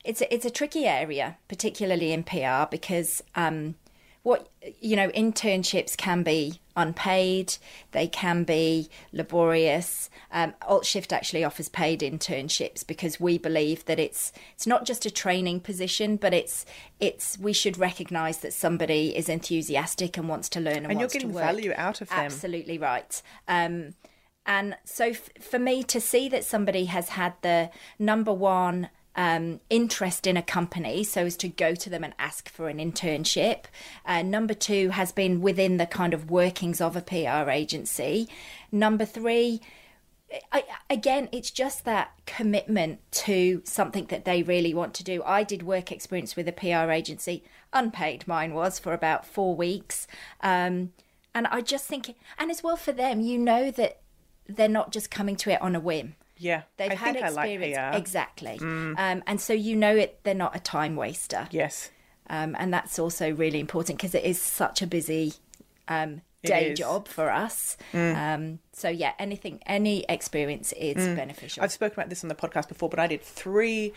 it's 0.04 0.22
a, 0.22 0.32
it's 0.32 0.46
a 0.46 0.52
tricky 0.52 0.86
area, 0.86 1.38
particularly 1.48 2.12
in 2.12 2.24
PR, 2.24 2.70
because 2.70 3.24
um, 3.34 3.74
what 4.26 4.50
you 4.82 4.96
know 4.96 5.10
internships 5.10 5.96
can 5.96 6.24
be 6.24 6.60
unpaid 6.76 7.56
they 7.92 8.08
can 8.08 8.44
be 8.44 8.90
laborious. 9.14 10.10
Um, 10.32 10.56
Alt/Shift 10.68 11.14
actually 11.14 11.44
offers 11.44 11.70
paid 11.70 12.00
internships 12.02 12.86
because 12.86 13.20
we 13.20 13.38
believe 13.38 13.86
that 13.86 14.00
it's 14.00 14.34
it's 14.56 14.66
not 14.66 14.84
just 14.84 15.06
a 15.06 15.12
training 15.12 15.60
position 15.60 16.16
but 16.18 16.34
it's 16.34 16.66
it's 17.00 17.38
we 17.38 17.54
should 17.54 17.78
recognize 17.78 18.40
that 18.40 18.52
somebody 18.52 19.16
is 19.16 19.30
enthusiastic 19.30 20.18
and 20.18 20.28
wants 20.28 20.50
to 20.50 20.60
learn 20.60 20.78
and, 20.78 20.92
And 20.92 21.00
you're 21.00 21.08
getting 21.08 21.32
value 21.32 21.74
out 21.78 22.02
of 22.02 22.10
them. 22.10 22.18
absolutely 22.18 22.80
right. 22.80 23.22
Um, 23.48 23.94
and 24.48 24.76
so 24.86 25.06
f- 25.10 25.30
for 25.40 25.60
me 25.60 25.84
to 25.84 26.02
see 26.02 26.30
that 26.30 26.44
somebody 26.44 26.86
has 26.86 27.10
had 27.10 27.34
the 27.44 27.70
number 28.00 28.34
one 28.34 28.90
um, 29.16 29.60
interest 29.70 30.28
in 30.28 30.38
a 30.38 30.42
company, 30.42 31.04
so 31.04 31.26
as 31.26 31.38
to 31.38 31.48
go 31.48 31.76
to 31.76 31.90
them 31.90 32.04
and 32.04 32.14
ask 32.20 32.50
for 32.50 32.68
an 32.68 32.78
internship. 32.78 33.66
Uh, 34.06 34.22
number 34.22 34.54
two 34.54 34.90
has 34.90 35.12
been 35.12 35.42
within 35.42 35.78
the 35.78 35.86
kind 35.86 36.14
of 36.14 36.30
workings 36.30 36.82
of 36.82 36.96
a 36.96 37.02
PR 37.02 37.50
agency. 37.50 38.28
Number 38.72 39.06
three, 39.06 39.62
I, 40.52 40.64
again, 40.90 41.30
it's 41.32 41.52
just 41.52 41.86
that 41.86 42.12
commitment 42.26 43.00
to 43.12 43.62
something 43.64 44.06
that 44.08 44.26
they 44.26 44.44
really 44.44 44.74
want 44.74 44.94
to 44.96 45.04
do. 45.04 45.24
I 45.24 45.44
did 45.44 45.64
work 45.64 45.92
experience 45.92 46.36
with 46.36 46.48
a 46.48 46.52
PR 46.52 46.92
agency, 46.92 47.44
unpaid, 47.72 48.28
mine 48.28 48.54
was 48.54 48.80
for 48.80 48.94
about 48.94 49.26
four 49.26 49.56
weeks. 49.56 50.08
Um, 50.42 50.92
and 51.34 51.48
I 51.48 51.62
just 51.62 51.86
think, 51.86 52.16
and 52.38 52.50
as 52.50 52.64
well 52.64 52.78
for 52.78 52.92
them, 52.92 53.22
you 53.22 53.38
know 53.38 53.72
that 53.72 54.00
they're 54.48 54.68
not 54.68 54.92
just 54.92 55.12
coming 55.12 55.36
to 55.38 55.52
it 55.52 55.62
on 55.62 55.76
a 55.76 55.80
whim. 55.80 56.16
Yeah, 56.38 56.64
They've 56.78 56.92
I 56.92 56.96
had 56.96 57.14
think 57.14 57.26
I 57.26 57.30
like 57.30 57.50
experience. 57.52 57.78
PR. 57.94 57.98
Exactly. 57.98 58.58
Um, 58.60 59.24
and 59.26 59.40
so 59.40 59.54
you 59.54 59.76
know 59.76 59.96
it, 59.96 60.20
they're 60.24 60.34
not 60.34 60.56
a 60.56 60.60
time 60.60 60.96
waster. 60.96 61.48
Yes, 61.52 61.92
Um, 62.30 62.56
and 62.60 62.74
that's 62.74 63.00
also 63.00 63.32
really 63.34 63.60
important 63.60 63.98
because 63.98 64.16
it 64.16 64.24
is 64.24 64.42
such 64.42 64.82
a 64.82 64.88
busy 64.88 65.34
um, 65.88 66.22
day 66.44 66.74
job 66.74 67.08
for 67.08 67.32
us. 67.32 67.78
Um, 67.94 68.60
so 68.74 68.90
yeah, 68.90 69.14
anything, 69.20 69.62
any 69.66 70.04
experience 70.10 70.74
is 70.74 70.96
beneficial. 71.16 71.64
I've 71.64 71.72
spoken 71.72 72.00
about 72.00 72.10
this 72.10 72.24
on 72.24 72.28
the 72.28 72.36
podcast 72.36 72.68
before, 72.68 72.90
but 72.90 73.00
I 73.00 73.08
did 73.08 73.22
three 73.22 73.94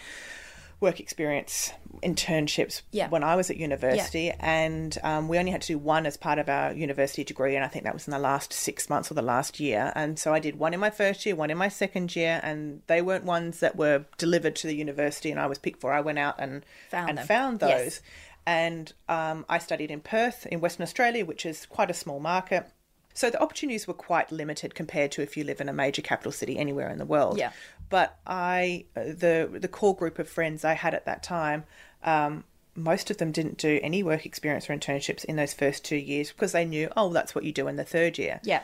work 0.81 1.01
experience 1.01 1.73
internships 2.05 2.83
Yeah. 2.93 3.09
when 3.09 3.25
I 3.25 3.35
was 3.35 3.51
at 3.51 3.57
university, 3.57 4.31
and 4.39 4.97
um, 5.03 5.27
we 5.29 5.39
only 5.39 5.51
had 5.51 5.63
to 5.63 5.67
do 5.69 5.79
one 5.79 6.07
as 6.07 6.17
part 6.17 6.39
of 6.39 6.49
our 6.49 6.73
university 6.73 7.25
degree, 7.25 7.57
and 7.57 7.65
I 7.65 7.69
think 7.69 7.85
that 7.85 7.95
was 7.95 8.07
in 8.07 8.13
the 8.13 8.19
last 8.19 8.53
six 8.53 8.89
months 8.89 9.11
or 9.11 9.15
the 9.15 9.23
last 9.23 9.59
year. 9.59 9.93
And 9.97 10.19
so 10.19 10.33
I 10.33 10.39
did 10.39 10.57
one 10.59 10.73
in 10.75 10.81
my 10.81 10.91
first 10.91 11.27
year, 11.27 11.35
one 11.35 11.51
in 11.51 11.59
my 11.59 11.69
second 11.69 12.15
year, 12.15 12.41
and 12.45 12.83
they 12.87 13.03
weren't 13.03 13.25
ones 13.25 13.59
that 13.61 13.75
were 13.77 14.05
delivered 14.19 14.55
to 14.57 14.67
the 14.69 14.75
university, 14.77 15.31
and 15.31 15.41
I 15.41 15.47
was 15.47 15.59
picked 15.59 15.81
for. 15.81 15.93
I 15.93 16.01
went 16.01 16.19
out 16.19 16.37
and 16.39 16.65
Found 16.91 17.09
and 17.11 17.19
them. 17.19 17.27
found 17.27 17.61
Yes. 17.63 17.83
those. 17.83 18.01
And 18.47 18.93
um, 19.09 19.45
I 19.49 19.59
studied 19.59 19.91
in 19.91 20.01
Perth, 20.01 20.47
in 20.47 20.61
Western 20.61 20.83
Australia, 20.85 21.25
which 21.27 21.45
is 21.45 21.67
quite 21.67 21.91
a 21.91 21.95
small 21.95 22.19
market. 22.21 22.67
So 23.19 23.31
the 23.31 23.43
opportunities 23.43 23.89
were 23.89 23.95
quite 23.95 24.31
limited 24.31 24.77
compared 24.77 25.11
to 25.13 25.23
if 25.23 25.37
you 25.37 25.43
live 25.43 25.61
in 25.61 25.69
a 25.69 25.73
major 25.73 26.03
capital 26.03 26.31
city 26.31 26.57
anywhere 26.57 26.89
in 26.89 26.99
the 26.99 27.05
world. 27.05 27.37
Yeah. 27.37 27.51
But 27.91 28.17
I, 28.25 28.85
the 28.95 29.49
the 29.53 29.67
core 29.67 29.97
group 29.97 30.21
of 30.21 30.29
friends 30.29 30.65
I 30.65 30.75
had 30.75 30.95
at 30.95 31.05
that 31.07 31.25
time, 31.25 31.65
um, 32.05 32.45
most 32.77 33.11
of 33.11 33.17
them 33.19 33.33
didn't 33.33 33.59
do 33.59 33.81
any 33.83 34.05
work 34.05 34.25
experience 34.25 34.71
or 34.71 34.77
internships 34.77 35.25
in 35.25 35.35
those 35.35 35.53
first 35.53 35.85
two 35.85 35.97
years 35.97 36.31
because 36.31 36.53
they 36.53 36.65
knew, 36.65 36.89
oh, 36.97 37.09
that's 37.13 37.35
what 37.35 37.43
you 37.43 37.51
do 37.51 37.67
in 37.67 37.75
the 37.75 37.83
third 37.85 38.19
year. 38.19 38.39
yeah. 38.45 38.63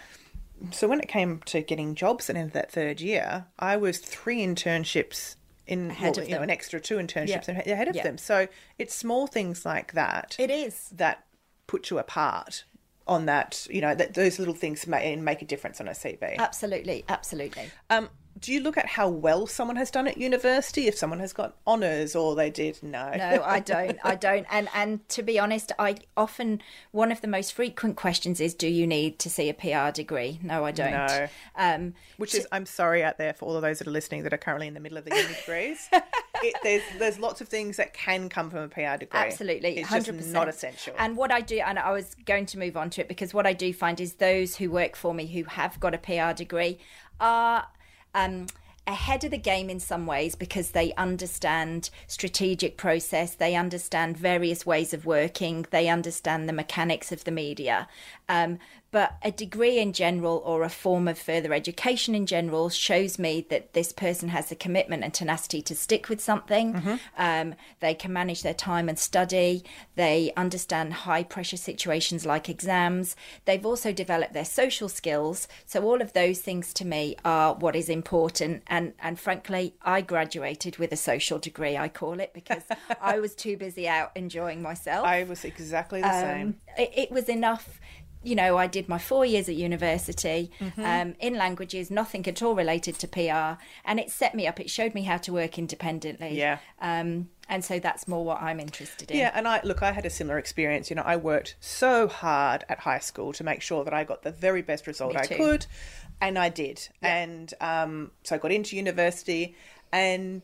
So 0.70 0.86
when 0.86 1.00
it 1.00 1.08
came 1.08 1.40
to 1.46 1.60
getting 1.62 1.96
jobs 1.96 2.30
at 2.30 2.34
the 2.34 2.40
end 2.40 2.50
of 2.50 2.52
that 2.52 2.70
third 2.70 3.00
year, 3.00 3.46
I 3.58 3.76
was 3.76 3.98
three 3.98 4.38
internships 4.38 5.34
in, 5.66 5.90
Ahead 5.90 6.12
well, 6.16 6.22
of 6.22 6.28
you 6.28 6.36
know, 6.36 6.42
an 6.42 6.50
extra 6.50 6.78
two 6.80 6.98
internships 6.98 7.48
Yeah. 7.48 7.72
ahead 7.72 7.88
of 7.88 7.96
Yeah. 7.96 8.04
them. 8.04 8.18
So 8.18 8.46
it's 8.78 8.94
small 8.94 9.26
things 9.26 9.66
like 9.66 9.94
that 9.94 10.36
It 10.38 10.50
is. 10.52 10.90
that 10.90 11.24
put 11.66 11.90
you 11.90 11.98
apart 11.98 12.62
on 13.06 13.26
that, 13.26 13.66
you 13.70 13.80
know, 13.80 13.94
that 13.94 14.14
those 14.14 14.38
little 14.38 14.54
things 14.54 14.86
make, 14.86 15.18
make 15.18 15.42
a 15.42 15.44
difference 15.44 15.80
on 15.80 15.88
a 15.88 15.92
CV. 15.92 16.36
Absolutely. 16.38 17.04
Absolutely. 17.08 17.70
Um, 17.90 18.08
do 18.38 18.52
you 18.52 18.60
look 18.60 18.76
at 18.76 18.86
how 18.86 19.08
well 19.08 19.46
someone 19.46 19.76
has 19.76 19.90
done 19.90 20.08
at 20.08 20.18
university? 20.18 20.88
If 20.88 20.96
someone 20.98 21.20
has 21.20 21.32
got 21.32 21.56
honours 21.66 22.16
or 22.16 22.34
they 22.34 22.50
did, 22.50 22.82
no. 22.82 23.12
No, 23.16 23.42
I 23.44 23.60
don't. 23.60 23.98
I 24.02 24.16
don't. 24.16 24.46
And 24.50 24.68
and 24.74 25.08
to 25.10 25.22
be 25.22 25.38
honest, 25.38 25.70
I 25.78 25.96
often 26.16 26.60
one 26.90 27.12
of 27.12 27.20
the 27.20 27.28
most 27.28 27.52
frequent 27.52 27.96
questions 27.96 28.40
is, 28.40 28.54
"Do 28.54 28.66
you 28.66 28.86
need 28.86 29.18
to 29.20 29.30
see 29.30 29.48
a 29.48 29.54
PR 29.54 29.92
degree?" 29.92 30.40
No, 30.42 30.64
I 30.64 30.72
don't. 30.72 30.90
No. 30.92 31.28
Um, 31.56 31.94
Which 32.16 32.34
is, 32.34 32.46
I'm 32.50 32.66
sorry 32.66 33.04
out 33.04 33.18
there 33.18 33.34
for 33.34 33.46
all 33.46 33.56
of 33.56 33.62
those 33.62 33.78
that 33.78 33.86
are 33.86 33.92
listening 33.92 34.24
that 34.24 34.32
are 34.32 34.38
currently 34.38 34.66
in 34.66 34.74
the 34.74 34.80
middle 34.80 34.98
of 34.98 35.04
the 35.04 35.14
uni 35.14 35.34
degrees. 35.40 35.88
it, 35.92 36.54
there's 36.62 36.82
there's 36.98 37.18
lots 37.18 37.40
of 37.40 37.48
things 37.48 37.76
that 37.76 37.94
can 37.94 38.28
come 38.28 38.50
from 38.50 38.60
a 38.60 38.68
PR 38.68 38.96
degree. 38.98 39.08
Absolutely, 39.12 39.78
it's 39.78 39.88
hundred 39.88 40.06
just 40.06 40.18
percent 40.18 40.32
not 40.32 40.48
essential. 40.48 40.94
And 40.98 41.16
what 41.16 41.30
I 41.30 41.40
do, 41.40 41.58
and 41.58 41.78
I 41.78 41.92
was 41.92 42.16
going 42.26 42.46
to 42.46 42.58
move 42.58 42.76
on 42.76 42.90
to 42.90 43.00
it 43.00 43.08
because 43.08 43.32
what 43.32 43.46
I 43.46 43.52
do 43.52 43.72
find 43.72 44.00
is 44.00 44.14
those 44.14 44.56
who 44.56 44.70
work 44.70 44.96
for 44.96 45.14
me 45.14 45.26
who 45.26 45.44
have 45.44 45.78
got 45.78 45.94
a 45.94 45.98
PR 45.98 46.34
degree 46.36 46.78
are. 47.20 47.66
Um, 48.14 48.46
ahead 48.86 49.24
of 49.24 49.30
the 49.30 49.38
game 49.38 49.70
in 49.70 49.80
some 49.80 50.06
ways 50.06 50.34
because 50.34 50.72
they 50.72 50.92
understand 50.94 51.88
strategic 52.06 52.76
process 52.76 53.34
they 53.34 53.54
understand 53.54 54.14
various 54.16 54.66
ways 54.66 54.92
of 54.92 55.06
working 55.06 55.64
they 55.70 55.88
understand 55.88 56.46
the 56.48 56.52
mechanics 56.52 57.10
of 57.10 57.24
the 57.24 57.30
media. 57.30 57.88
Um, 58.28 58.58
but 58.94 59.16
a 59.22 59.32
degree 59.32 59.80
in 59.80 59.92
general 59.92 60.40
or 60.46 60.62
a 60.62 60.68
form 60.68 61.08
of 61.08 61.18
further 61.18 61.52
education 61.52 62.14
in 62.14 62.26
general 62.26 62.68
shows 62.68 63.18
me 63.18 63.44
that 63.50 63.72
this 63.72 63.90
person 63.90 64.28
has 64.28 64.50
the 64.50 64.54
commitment 64.54 65.02
and 65.02 65.12
tenacity 65.12 65.60
to 65.62 65.74
stick 65.74 66.08
with 66.08 66.20
something. 66.20 67.00
Um, 67.18 67.56
they 67.80 67.94
can 67.94 68.12
manage 68.12 68.44
their 68.44 68.54
time 68.54 68.88
and 68.88 68.96
study. 68.96 69.64
They 69.96 70.32
understand 70.36 70.92
high 70.92 71.24
pressure 71.24 71.56
situations 71.56 72.24
like 72.24 72.48
exams. 72.48 73.16
They've 73.46 73.66
also 73.66 73.92
developed 73.92 74.32
their 74.32 74.44
social 74.44 74.88
skills. 74.88 75.48
So 75.66 75.82
all 75.82 76.00
of 76.00 76.12
those 76.12 76.38
things 76.38 76.72
to 76.74 76.84
me 76.84 77.16
are 77.24 77.52
what 77.56 77.74
is 77.74 77.88
important. 77.88 78.62
And 78.68 78.92
and 79.00 79.18
frankly, 79.18 79.74
I 79.82 80.02
graduated 80.02 80.76
with 80.76 80.92
a 80.92 80.96
social 80.96 81.40
degree. 81.40 81.76
I 81.76 81.88
call 81.88 82.20
it 82.20 82.32
because 82.32 82.62
I 83.00 83.18
was 83.18 83.34
too 83.34 83.56
busy 83.56 83.88
out 83.88 84.12
enjoying 84.14 84.62
myself 84.62 85.04
I 85.04 85.24
was 85.24 85.44
exactly 85.44 86.00
the 86.00 86.20
same. 86.20 86.46
um, 86.46 86.54
it, 86.78 86.92
it 86.94 87.10
was 87.10 87.28
enough 87.28 87.80
you 88.24 88.34
know 88.34 88.56
i 88.56 88.66
did 88.66 88.88
my 88.88 88.98
four 88.98 89.24
years 89.26 89.48
at 89.48 89.54
university 89.54 90.50
Mm-hmm. 90.60 90.84
um, 90.84 91.14
in 91.20 91.34
languages 91.34 91.90
nothing 91.90 92.26
at 92.26 92.42
all 92.42 92.54
related 92.54 92.98
to 92.98 93.06
pr 93.08 93.60
and 93.84 94.00
it 94.00 94.10
set 94.10 94.34
me 94.34 94.46
up 94.46 94.58
it 94.60 94.70
showed 94.70 94.94
me 94.94 95.02
how 95.02 95.16
to 95.18 95.32
work 95.32 95.58
independently 95.58 96.36
Yeah. 96.38 96.58
um, 96.80 97.28
and 97.48 97.64
so 97.64 97.78
that's 97.78 98.08
more 98.08 98.24
what 98.24 98.40
i'm 98.40 98.58
interested 98.60 99.10
in 99.10 99.18
Yeah, 99.18 99.30
and 99.34 99.46
I 99.46 99.60
look, 99.64 99.82
I 99.82 99.92
had 99.92 100.06
a 100.06 100.10
similar 100.10 100.38
experience. 100.38 100.88
You 100.90 100.96
know, 100.96 101.02
I 101.02 101.16
worked 101.16 101.56
so 101.60 102.08
hard 102.08 102.64
at 102.68 102.78
high 102.80 102.98
school 103.00 103.32
to 103.34 103.44
make 103.44 103.60
sure 103.60 103.84
that 103.84 103.92
I 103.92 104.02
got 104.04 104.22
the 104.22 104.30
very 104.32 104.62
best 104.62 104.86
result 104.86 105.14
I 105.16 105.26
could, 105.26 105.66
and 106.22 106.38
I 106.38 106.48
did. 106.48 106.88
And 107.02 107.52
um, 107.60 108.10
so 108.22 108.36
I 108.36 108.38
got 108.38 108.50
into 108.52 108.76
university, 108.76 109.54
and 109.92 110.42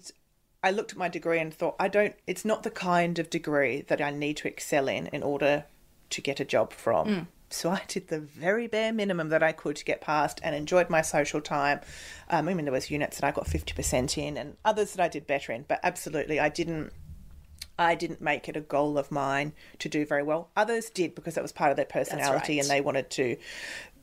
I 0.63 0.71
looked 0.73 0.93
at 0.93 0.99
my 0.99 1.09
degree 1.09 1.39
and 1.41 1.53
thought, 1.55 1.77
I 1.81 1.89
don't. 1.89 2.15
It's 2.27 2.45
not 2.45 2.63
the 2.65 2.71
kind 2.71 3.19
of 3.19 3.31
degree 3.31 3.81
that 3.89 4.01
I 4.03 4.11
need 4.11 4.37
to 4.39 4.49
excel 4.49 4.87
in 4.89 5.07
in 5.09 5.23
order 5.23 5.65
to 6.11 6.21
get 6.21 6.39
a 6.41 6.45
job 6.45 6.73
from. 6.73 7.07
Mm. 7.09 7.27
So 7.53 7.71
I 7.71 7.83
did 7.89 8.09
the 8.09 8.21
very 8.21 8.67
bare 8.69 8.93
minimum 8.93 9.29
that 9.31 9.43
I 9.43 9.53
could 9.53 9.77
to 9.77 9.85
get 9.85 10.01
past, 10.01 10.41
and 10.43 10.55
enjoyed 10.55 10.89
my 10.89 11.03
social 11.03 11.41
time. 11.41 11.81
Um, 12.29 12.49
I 12.49 12.55
mean, 12.55 12.65
there 12.65 12.73
was 12.73 12.91
units 12.91 13.19
that 13.19 13.27
I 13.27 13.33
got 13.33 13.47
fifty 13.47 13.73
percent 13.75 14.17
in, 14.17 14.37
and 14.37 14.57
others 14.65 14.93
that 14.95 15.03
I 15.03 15.09
did 15.09 15.27
better 15.27 15.53
in. 15.53 15.65
But 15.69 15.81
absolutely, 15.83 16.39
I 16.41 16.49
didn't. 16.49 16.93
I 17.79 17.95
didn't 17.95 18.21
make 18.21 18.47
it 18.47 18.57
a 18.57 18.61
goal 18.61 18.99
of 18.99 19.11
mine 19.11 19.55
to 19.79 19.89
do 19.89 20.05
very 20.05 20.23
well. 20.23 20.51
Others 20.55 20.91
did 20.91 21.15
because 21.15 21.35
that 21.35 21.43
was 21.43 21.51
part 21.51 21.71
of 21.71 21.77
their 21.77 21.87
personality 21.87 22.57
right. 22.57 22.61
and 22.61 22.69
they 22.71 22.83
wanted 22.83 23.09
to 23.11 23.37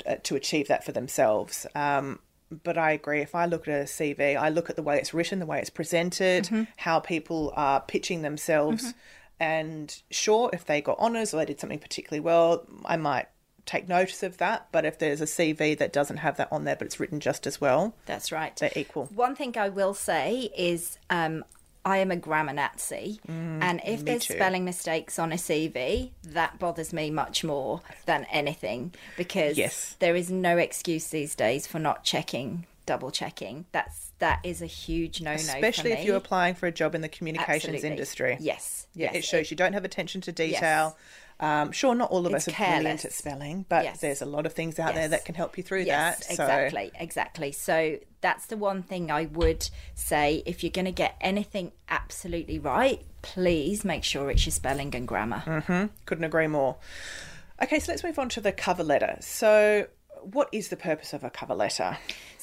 uh, 0.08 0.16
to 0.24 0.36
achieve 0.36 0.68
that 0.70 0.84
for 0.84 0.92
themselves. 0.94 1.68
Um, 1.75 2.20
but 2.63 2.77
I 2.77 2.92
agree. 2.92 3.22
If 3.22 3.36
I 3.36 3.46
look 3.46 3.68
at 3.68 3.82
a 3.82 3.84
CV, 3.84 4.36
I 4.36 4.50
look 4.50 4.70
at 4.72 4.77
the 4.77 4.82
way 4.82 4.98
it's 4.98 5.13
written, 5.13 5.38
the 5.39 5.46
way 5.46 5.60
it's 5.60 5.70
presented, 5.70 6.46
Mm-hmm. 6.46 6.63
how 6.77 7.00
people 7.00 7.54
are 7.56 7.82
pitching 7.82 8.24
themselves, 8.24 8.94
and 9.39 9.96
sure, 10.10 10.50
if 10.54 10.66
they 10.66 10.82
got 10.82 10.98
honours 10.98 11.34
or 11.34 11.38
they 11.38 11.46
did 11.46 11.60
something 11.60 11.80
particularly 11.80 12.22
well, 12.22 12.66
I 12.86 12.98
might 12.98 13.27
take 13.67 13.88
notice 13.88 14.24
of 14.24 14.38
that. 14.38 14.67
But 14.71 14.86
if 14.86 14.97
there's 14.97 15.21
a 15.21 15.25
CV 15.25 15.77
that 15.77 15.93
doesn't 15.93 16.17
have 16.17 16.38
that 16.38 16.47
on 16.51 16.63
there, 16.63 16.75
but 16.75 16.88
it's 16.88 17.00
written 17.00 17.19
just 17.19 17.45
as 17.45 17.62
well, 17.62 17.93
that's 18.07 18.31
right 18.31 18.55
they're 18.55 18.71
equal. 18.75 19.05
one 19.13 19.36
thing 19.36 19.55
i 19.57 19.69
will 19.69 19.93
say 19.93 20.50
is 20.57 20.97
um, 21.12 21.43
I 21.86 22.00
am 22.00 22.12
a 22.12 22.17
grammar 22.17 22.51
Nazi, 22.51 23.21
and 23.29 23.79
if 23.86 24.03
there's 24.03 24.25
too. 24.25 24.33
spelling 24.33 24.65
mistakes 24.65 25.17
on 25.19 25.31
a 25.31 25.36
CV, 25.36 26.09
that 26.24 26.59
bothers 26.59 26.91
me 26.91 27.09
much 27.12 27.45
more 27.45 27.79
than 28.05 28.25
anything 28.25 28.93
because 29.15 29.57
Yes. 29.57 29.95
there 30.00 30.13
is 30.15 30.29
no 30.29 30.57
excuse 30.57 31.07
these 31.07 31.33
days 31.33 31.65
for 31.65 31.79
not 31.79 32.03
checking 32.03 32.65
double 32.88 33.12
checking. 33.12 33.65
That's 33.71 34.12
that 34.19 34.39
is 34.43 34.63
a 34.63 34.65
huge 34.65 35.21
no 35.21 35.31
no. 35.31 35.36
Especially 35.36 35.91
if 35.91 36.03
you're 36.03 36.15
applying 36.15 36.55
for 36.55 36.65
a 36.65 36.71
job 36.71 36.95
in 36.95 37.01
the 37.01 37.09
communications 37.09 37.65
Absolutely. 37.75 37.89
industry. 37.89 38.38
Yes. 38.39 38.88
Yeah, 38.95 39.12
yes. 39.13 39.15
it 39.17 39.25
shows 39.25 39.51
you 39.51 39.57
don't 39.57 39.74
have 39.74 39.86
attention 39.86 40.21
to 40.21 40.31
detail. 40.31 40.97
Um, 41.39 41.72
sure, 41.72 41.94
not 41.94 42.10
all 42.10 42.25
of 42.25 42.34
It's 42.34 42.48
us 42.48 42.53
are 42.53 42.58
brilliant 42.58 43.06
at 43.06 43.13
spelling, 43.13 43.65
but 43.70 43.84
Yes. 43.84 44.00
there's 44.00 44.22
a 44.24 44.25
lot 44.25 44.46
of 44.48 44.53
things 44.53 44.79
out 44.79 44.96
there 44.96 45.08
that 45.10 45.24
can 45.25 45.36
help 45.36 45.56
you 45.58 45.63
through 45.63 45.82
Yes, 45.84 46.25
that. 46.25 46.36
So 46.36 46.44
exactly, 46.44 46.91
exactly. 47.00 47.51
So 47.51 47.98
that's 48.22 48.48
the 48.48 48.58
one 48.58 48.82
thing 48.82 49.12
I 49.12 49.25
would 49.25 49.70
say. 49.94 50.41
If 50.48 50.63
you're 50.63 50.72
going 50.72 50.86
to 50.86 50.91
get 50.91 51.15
anything 51.22 51.74
absolutely 51.89 52.58
right, 52.58 53.01
please 53.22 53.86
make 53.86 54.03
sure 54.03 54.32
it's 54.32 54.46
your 54.48 54.51
spelling 54.51 54.96
and 54.96 55.08
grammar. 55.08 55.44
Mm-hmm. 55.46 55.86
couldn't 56.06 56.24
agree 56.24 56.48
more. 56.48 56.77
Okay, 57.62 57.79
so 57.79 57.91
let's 57.91 58.03
move 58.03 58.17
on 58.17 58.29
to 58.29 58.41
the 58.41 58.51
cover 58.51 58.84
letter. 58.84 59.17
So, 59.22 59.88
what 60.22 60.50
is 60.51 60.70
the 60.70 60.77
purpose 60.77 61.13
of 61.13 61.24
a 61.24 61.29
cover 61.29 61.53
letter? 61.56 61.98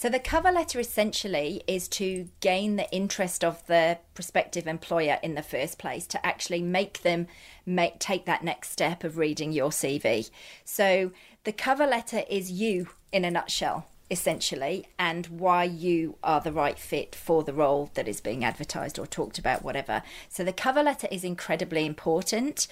So 0.04 0.10
the 0.10 0.18
cover 0.18 0.52
letter 0.52 0.78
essentially 0.78 1.62
is 1.66 1.88
to 1.88 2.28
gain 2.40 2.76
the 2.76 2.90
interest 2.92 3.42
of 3.42 3.66
the 3.68 3.96
prospective 4.12 4.66
employer 4.66 5.18
in 5.22 5.34
the 5.34 5.42
first 5.42 5.78
place 5.78 6.06
to 6.08 6.26
actually 6.26 6.60
make 6.60 7.00
them 7.00 7.26
make 7.64 8.00
take 8.00 8.26
that 8.26 8.44
next 8.44 8.68
step 8.68 9.02
of 9.02 9.16
reading 9.16 9.50
your 9.50 9.70
CV. 9.70 10.28
So 10.62 11.12
the 11.44 11.54
cover 11.54 11.86
letter 11.86 12.22
is 12.28 12.52
you 12.52 12.88
in 13.12 13.24
a 13.24 13.30
nutshell 13.30 13.86
essentially 14.10 14.88
and 14.98 15.24
why 15.28 15.64
you 15.64 16.18
are 16.22 16.42
the 16.42 16.52
right 16.52 16.78
fit 16.78 17.14
for 17.14 17.42
the 17.42 17.54
role 17.54 17.90
that 17.94 18.06
is 18.06 18.20
being 18.20 18.44
advertised 18.44 18.98
or 18.98 19.06
talked 19.06 19.38
about 19.38 19.64
whatever. 19.64 20.02
So 20.28 20.44
the 20.44 20.52
cover 20.52 20.82
letter 20.82 21.08
is 21.10 21.24
incredibly 21.24 21.86
important 21.86 22.68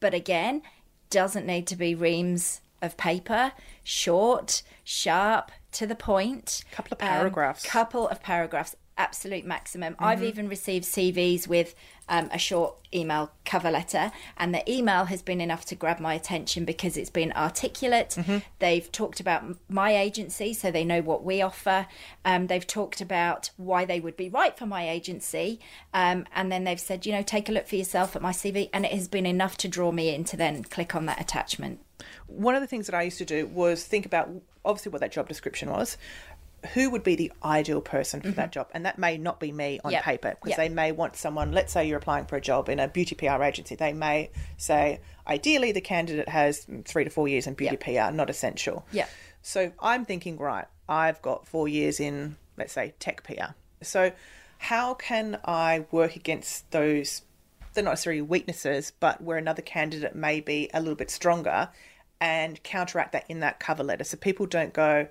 but 0.00 0.14
again 0.14 0.62
doesn't 1.10 1.44
need 1.44 1.66
to 1.66 1.76
be 1.76 1.94
reams 1.94 2.62
of 2.80 2.96
paper, 2.96 3.52
short, 3.84 4.62
sharp, 4.84 5.52
to 5.72 5.86
the 5.86 5.94
point. 5.96 6.64
Couple 6.72 6.94
of 6.96 7.02
Um, 7.02 7.08
paragraphs. 7.08 7.64
couple 7.66 8.08
of 8.08 8.22
paragraphs, 8.22 8.76
absolute 8.98 9.44
maximum. 9.44 9.96
I've 9.98 10.22
even 10.22 10.48
received 10.48 10.84
CVs 10.84 11.48
with 11.48 11.74
um, 12.08 12.28
a 12.30 12.38
short 12.38 12.74
email 12.94 13.30
cover 13.46 13.70
letter, 13.70 14.12
and 14.36 14.54
the 14.54 14.70
email 14.70 15.06
has 15.06 15.22
been 15.22 15.40
enough 15.40 15.64
to 15.66 15.74
grab 15.74 15.98
my 15.98 16.12
attention 16.12 16.66
because 16.66 16.98
it's 16.98 17.08
been 17.08 17.32
articulate. 17.32 18.18
They've 18.58 18.92
talked 18.92 19.18
about 19.18 19.56
my 19.70 19.96
agency, 19.96 20.52
so 20.52 20.70
they 20.70 20.84
know 20.84 21.00
what 21.00 21.24
we 21.24 21.40
offer. 21.40 21.86
Um, 22.24 22.48
they've 22.48 22.66
talked 22.66 23.00
about 23.00 23.50
why 23.56 23.86
they 23.86 23.98
would 23.98 24.16
be 24.16 24.28
right 24.28 24.56
for 24.58 24.66
my 24.66 24.88
agency, 24.90 25.58
um, 25.94 26.26
and 26.34 26.52
then 26.52 26.64
they've 26.64 26.78
said, 26.78 27.06
you 27.06 27.12
know, 27.12 27.22
take 27.22 27.48
a 27.48 27.52
look 27.52 27.66
for 27.66 27.76
yourself 27.76 28.14
at 28.14 28.20
my 28.20 28.32
CV, 28.32 28.68
and 28.74 28.84
it 28.84 28.92
has 28.92 29.08
been 29.08 29.24
enough 29.26 29.56
to 29.58 29.68
draw 29.68 29.90
me 29.90 30.14
in 30.14 30.24
to 30.24 30.36
then 30.36 30.64
click 30.64 30.94
on 30.94 31.06
that 31.06 31.18
attachment. 31.20 31.80
One 32.26 32.54
of 32.54 32.60
the 32.60 32.66
things 32.66 32.86
that 32.86 32.94
I 32.94 33.02
used 33.02 33.18
to 33.18 33.24
do 33.24 33.46
was 33.46 33.84
think 33.84 34.04
about 34.04 34.28
obviously 34.64 34.90
what 34.92 35.00
that 35.00 35.12
job 35.12 35.28
description 35.28 35.70
was. 35.70 35.96
Who 36.74 36.90
would 36.90 37.02
be 37.02 37.16
the 37.16 37.32
ideal 37.44 37.80
person 37.80 38.20
for 38.20 38.30
that 38.30 38.52
job? 38.52 38.68
And 38.72 38.86
that 38.86 38.96
may 38.96 39.18
not 39.18 39.40
be 39.40 39.50
me 39.50 39.80
on 39.82 39.90
Mm-hmm. 39.90 39.94
Yep. 39.94 40.04
paper 40.04 40.30
because 40.30 40.50
Yep. 40.50 40.56
they 40.58 40.68
may 40.68 40.92
want 40.92 41.16
someone, 41.16 41.50
let's 41.50 41.72
say 41.72 41.88
you're 41.88 41.98
applying 41.98 42.26
for 42.26 42.36
a 42.36 42.40
job 42.40 42.68
in 42.68 42.78
a 42.78 42.86
beauty 42.86 43.16
PR 43.16 43.42
agency. 43.42 43.74
They 43.74 43.92
may 43.92 44.30
say, 44.58 45.00
ideally, 45.26 45.72
the 45.72 45.80
candidate 45.80 46.28
has 46.28 46.64
three 46.84 47.02
to 47.02 47.10
four 47.10 47.26
years 47.26 47.48
in 47.48 47.54
beauty 47.54 47.76
PR, 47.76 48.12
not 48.12 48.30
essential. 48.30 48.86
Yep. 48.92 49.10
So 49.42 49.72
I'm 49.80 50.04
thinking, 50.04 50.38
right, 50.38 50.66
I've 50.88 51.20
got 51.20 51.48
four 51.48 51.66
years 51.66 51.98
in, 51.98 52.36
let's 52.56 52.72
say, 52.72 52.94
tech 53.00 53.24
PR. 53.24 53.54
So 53.82 54.12
how 54.58 54.94
can 54.94 55.40
I 55.44 55.86
work 55.90 56.14
against 56.14 56.70
those? 56.70 57.22
They're 57.74 57.82
not 57.82 57.90
necessarily 57.92 58.22
weaknesses, 58.22 58.92
but 59.00 59.20
where 59.20 59.36
another 59.38 59.62
candidate 59.62 60.14
may 60.14 60.38
be 60.40 60.70
a 60.72 60.78
little 60.78 60.94
bit 60.94 61.10
stronger 61.10 61.70
and 62.22 62.62
counteract 62.62 63.10
that 63.10 63.24
in 63.28 63.40
that 63.40 63.58
cover 63.58 63.82
letter. 63.82 64.04
So 64.04 64.16
people 64.16 64.46
don't 64.46 64.72
go, 64.72 65.08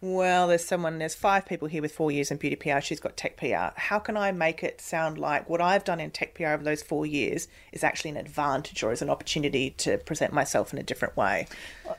well, 0.00 0.48
there's 0.48 0.64
someone, 0.64 0.98
there's 0.98 1.14
five 1.14 1.46
people 1.46 1.68
here 1.68 1.80
with 1.80 1.94
four 1.94 2.10
years 2.10 2.32
in 2.32 2.36
beauty 2.36 2.56
PR, 2.56 2.80
she's 2.80 2.98
got 2.98 3.16
tech 3.16 3.36
PR. 3.36 3.76
How 3.76 4.00
can 4.00 4.16
I 4.16 4.32
make 4.32 4.64
it 4.64 4.80
sound 4.80 5.18
like 5.18 5.48
what 5.48 5.60
I've 5.60 5.84
done 5.84 6.00
in 6.00 6.10
tech 6.10 6.34
PR 6.34 6.48
over 6.48 6.64
those 6.64 6.82
four 6.82 7.06
years 7.06 7.46
is 7.72 7.84
actually 7.84 8.10
an 8.10 8.16
advantage 8.16 8.82
or 8.82 8.90
is 8.90 9.02
an 9.02 9.08
opportunity 9.08 9.70
to 9.70 9.98
present 9.98 10.32
myself 10.32 10.72
in 10.72 10.80
a 10.80 10.82
different 10.82 11.16
way? 11.16 11.46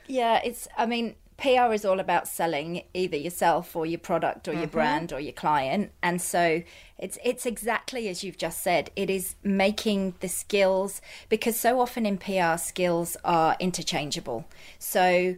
Yeah, 0.08 0.42
it's, 0.44 0.68
I 0.78 0.86
mean, 0.86 1.16
PR 1.40 1.74
is 1.74 1.86
all 1.86 2.00
about 2.00 2.28
selling 2.28 2.84
either 2.94 3.18
yourself 3.18 3.76
or 3.76 3.86
your 3.86 4.00
product 4.00 4.48
or 4.48 4.54
your 4.54 4.64
Mm-hmm. 4.64 4.72
brand 4.72 5.14
or 5.14 5.20
your 5.20 5.34
client. 5.34 5.92
And 6.04 6.22
so 6.22 6.64
it's 6.98 7.18
it's 7.24 7.46
exactly 7.46 8.08
as 8.10 8.24
you've 8.24 8.38
just 8.38 8.62
said. 8.62 8.92
It 8.96 9.10
is 9.10 9.36
making 9.44 10.16
the 10.20 10.28
skills 10.28 11.02
because 11.30 11.58
so 11.60 11.80
often 11.80 12.06
in 12.06 12.18
PR 12.18 12.58
skills 12.58 13.16
are 13.24 13.56
interchangeable. 13.60 14.46
So 14.78 15.38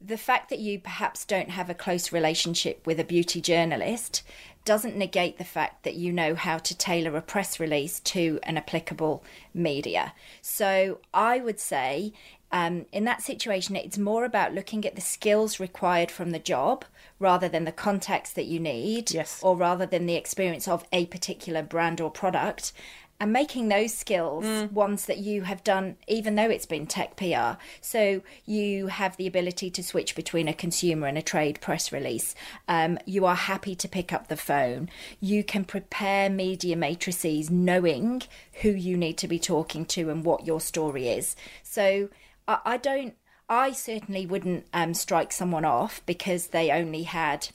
the 0.00 0.18
fact 0.18 0.50
that 0.50 0.58
you 0.58 0.78
perhaps 0.78 1.24
don't 1.24 1.50
have 1.50 1.70
a 1.70 1.74
close 1.74 2.12
relationship 2.12 2.86
with 2.86 3.00
a 3.00 3.04
beauty 3.04 3.40
journalist 3.40 4.22
doesn't 4.64 4.96
negate 4.96 5.38
the 5.38 5.44
fact 5.44 5.84
that 5.84 5.94
you 5.94 6.12
know 6.12 6.34
how 6.34 6.58
to 6.58 6.76
tailor 6.76 7.16
a 7.16 7.22
press 7.22 7.60
release 7.60 8.00
to 8.00 8.40
an 8.42 8.56
applicable 8.58 9.22
media. 9.54 10.12
So 10.42 10.98
I 11.14 11.38
would 11.38 11.60
say 11.60 12.12
um, 12.52 12.86
in 12.92 13.04
that 13.04 13.22
situation, 13.22 13.76
it's 13.76 13.98
more 13.98 14.24
about 14.24 14.54
looking 14.54 14.84
at 14.84 14.94
the 14.94 15.00
skills 15.00 15.58
required 15.60 16.10
from 16.10 16.30
the 16.30 16.38
job 16.38 16.84
rather 17.18 17.48
than 17.48 17.64
the 17.64 17.72
context 17.72 18.34
that 18.36 18.46
you 18.46 18.60
need, 18.60 19.10
Yes. 19.12 19.40
or 19.42 19.56
rather 19.56 19.86
than 19.86 20.06
the 20.06 20.14
experience 20.14 20.68
of 20.68 20.84
a 20.92 21.06
particular 21.06 21.62
brand 21.62 22.00
or 22.00 22.10
product. 22.10 22.72
And 23.18 23.32
making 23.32 23.68
those 23.68 23.94
skills 23.94 24.44
ones 24.70 25.06
that 25.06 25.16
you 25.16 25.44
have 25.44 25.64
done, 25.64 25.96
even 26.06 26.34
though 26.34 26.50
it's 26.50 26.66
been 26.66 26.86
tech 26.86 27.16
PR. 27.16 27.56
So 27.80 28.20
you 28.44 28.88
have 28.88 29.16
the 29.16 29.26
ability 29.26 29.70
to 29.70 29.82
switch 29.82 30.14
between 30.14 30.48
a 30.48 30.52
consumer 30.52 31.06
and 31.06 31.16
a 31.16 31.22
trade 31.22 31.62
press 31.62 31.90
release. 31.92 32.34
Um, 32.68 32.98
you 33.06 33.24
are 33.24 33.34
happy 33.34 33.74
to 33.74 33.88
pick 33.88 34.12
up 34.12 34.28
the 34.28 34.36
phone. 34.36 34.90
You 35.18 35.42
can 35.44 35.64
prepare 35.64 36.28
media 36.28 36.76
matrices 36.76 37.50
knowing 37.50 38.20
who 38.60 38.68
you 38.68 38.98
need 38.98 39.16
to 39.16 39.28
be 39.28 39.38
talking 39.38 39.86
to 39.86 40.10
and 40.10 40.22
what 40.22 40.46
your 40.46 40.60
story 40.60 41.08
is. 41.08 41.34
So 41.62 42.10
I, 42.48 42.58
I 42.64 42.76
don't, 42.76 43.14
I 43.48 43.72
certainly 43.72 44.26
wouldn't 44.26 44.66
um, 44.72 44.94
strike 44.94 45.32
someone 45.32 45.64
off 45.64 46.02
because 46.06 46.48
they 46.48 46.70
only 46.70 47.04
had 47.04 47.48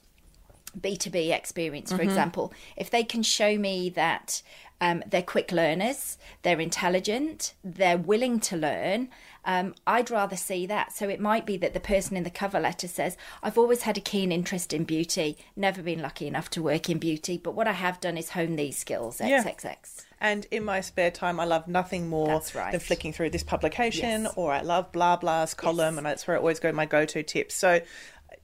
B2B 0.79 1.35
experience, 1.35 1.91
for 1.91 2.01
example, 2.01 2.53
if 2.77 2.89
they 2.89 3.03
can 3.03 3.23
show 3.23 3.57
me 3.57 3.89
that 3.89 4.41
um, 4.79 5.03
they're 5.05 5.21
quick 5.21 5.51
learners, 5.51 6.17
they're 6.43 6.59
intelligent, 6.59 7.53
they're 7.63 7.97
willing 7.97 8.39
to 8.41 8.55
learn, 8.55 9.09
um, 9.45 9.73
I'd 9.87 10.11
rather 10.11 10.35
see 10.35 10.65
that. 10.67 10.93
So 10.93 11.09
it 11.09 11.19
might 11.19 11.45
be 11.45 11.57
that 11.57 11.73
the 11.73 11.79
person 11.79 12.15
in 12.17 12.23
the 12.23 12.29
cover 12.29 12.59
letter 12.59 12.87
says, 12.87 13.17
I've 13.41 13.57
always 13.57 13.83
had 13.83 13.97
a 13.97 14.01
keen 14.01 14.31
interest 14.31 14.73
in 14.73 14.83
beauty, 14.83 15.37
never 15.55 15.81
been 15.81 16.01
lucky 16.01 16.27
enough 16.27 16.49
to 16.51 16.61
work 16.61 16.89
in 16.89 16.97
beauty, 16.99 17.37
but 17.37 17.55
what 17.55 17.67
I 17.67 17.73
have 17.73 17.99
done 17.99 18.17
is 18.17 18.29
hone 18.31 18.55
these 18.55 18.77
skills, 18.77 19.19
Yeah. 19.19 19.43
XXX. 19.43 20.05
And 20.19 20.45
in 20.51 20.63
my 20.63 20.81
spare 20.81 21.09
time, 21.11 21.39
I 21.39 21.45
love 21.45 21.67
nothing 21.67 22.07
more 22.07 22.41
right. 22.53 22.71
than 22.71 22.79
flicking 22.79 23.11
through 23.13 23.31
this 23.31 23.43
publication, 23.43 24.23
Yes. 24.23 24.33
or 24.35 24.51
I 24.53 24.61
love 24.61 24.91
blah 24.91 25.15
blah's 25.17 25.53
column, 25.55 25.95
Yes. 25.95 25.97
and 25.97 26.05
that's 26.05 26.27
where 26.27 26.37
I 26.37 26.39
always 26.39 26.59
go 26.59 26.71
my 26.71 26.85
go-to 26.85 27.23
tips. 27.23 27.55
So, 27.55 27.81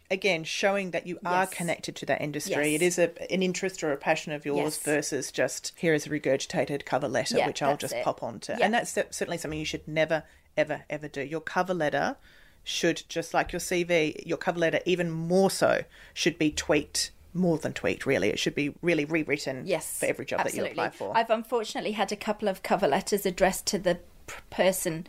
again, 0.09 0.43
showing 0.43 0.91
that 0.91 1.05
you 1.05 1.19
are 1.23 1.43
Yes. 1.43 1.53
connected 1.53 1.95
to 1.97 2.05
that 2.07 2.21
industry, 2.21 2.71
Yes. 2.71 2.81
it 2.81 2.85
is 2.85 2.97
a, 2.97 3.31
an 3.31 3.43
interest 3.43 3.83
or 3.83 3.91
a 3.91 3.97
passion 3.97 4.31
of 4.31 4.45
yours 4.45 4.57
Yes. 4.63 4.77
versus 4.77 5.31
just 5.31 5.73
here 5.75 5.93
is 5.93 6.07
a 6.07 6.09
regurgitated 6.09 6.85
cover 6.85 7.07
letter, 7.07 7.37
Yeah, 7.37 7.45
which 7.47 7.61
I'll 7.61 7.77
just 7.77 7.93
it. 7.93 8.03
pop 8.03 8.23
onto, 8.23 8.53
Yeah. 8.53 8.65
and 8.65 8.73
that's 8.73 8.91
certainly 8.91 9.37
something 9.37 9.59
you 9.59 9.65
should 9.65 9.87
never, 9.87 10.23
ever, 10.57 10.83
ever 10.89 11.07
do. 11.07 11.21
Your 11.21 11.41
cover 11.41 11.73
letter 11.73 12.17
should 12.63 13.03
just 13.07 13.33
like 13.33 13.53
your 13.53 13.59
CV, 13.59 14.21
your 14.25 14.37
cover 14.37 14.59
letter, 14.59 14.79
even 14.85 15.09
more 15.09 15.49
so, 15.49 15.83
should 16.13 16.37
be 16.37 16.51
tweaked. 16.51 17.11
More 17.33 17.57
than 17.59 17.73
tweaked, 17.73 18.05
really. 18.07 18.29
It 18.29 18.39
should 18.39 18.55
be 18.55 18.73
really 18.81 19.05
rewritten 19.05 19.63
Yes. 19.67 19.99
for 19.99 20.07
every 20.07 20.25
job 20.25 20.39
absolutely. 20.39 20.69
that 20.69 20.75
you 20.75 20.81
apply 20.87 20.89
for. 20.97 21.15
I've 21.15 21.29
unfortunately 21.29 21.91
had 21.91 22.11
a 22.11 22.15
couple 22.15 22.47
of 22.47 22.63
cover 22.63 22.87
letters 22.87 23.25
addressed 23.27 23.67
to 23.67 23.77
the 23.77 23.99
p- 24.25 24.33
person 24.49 25.05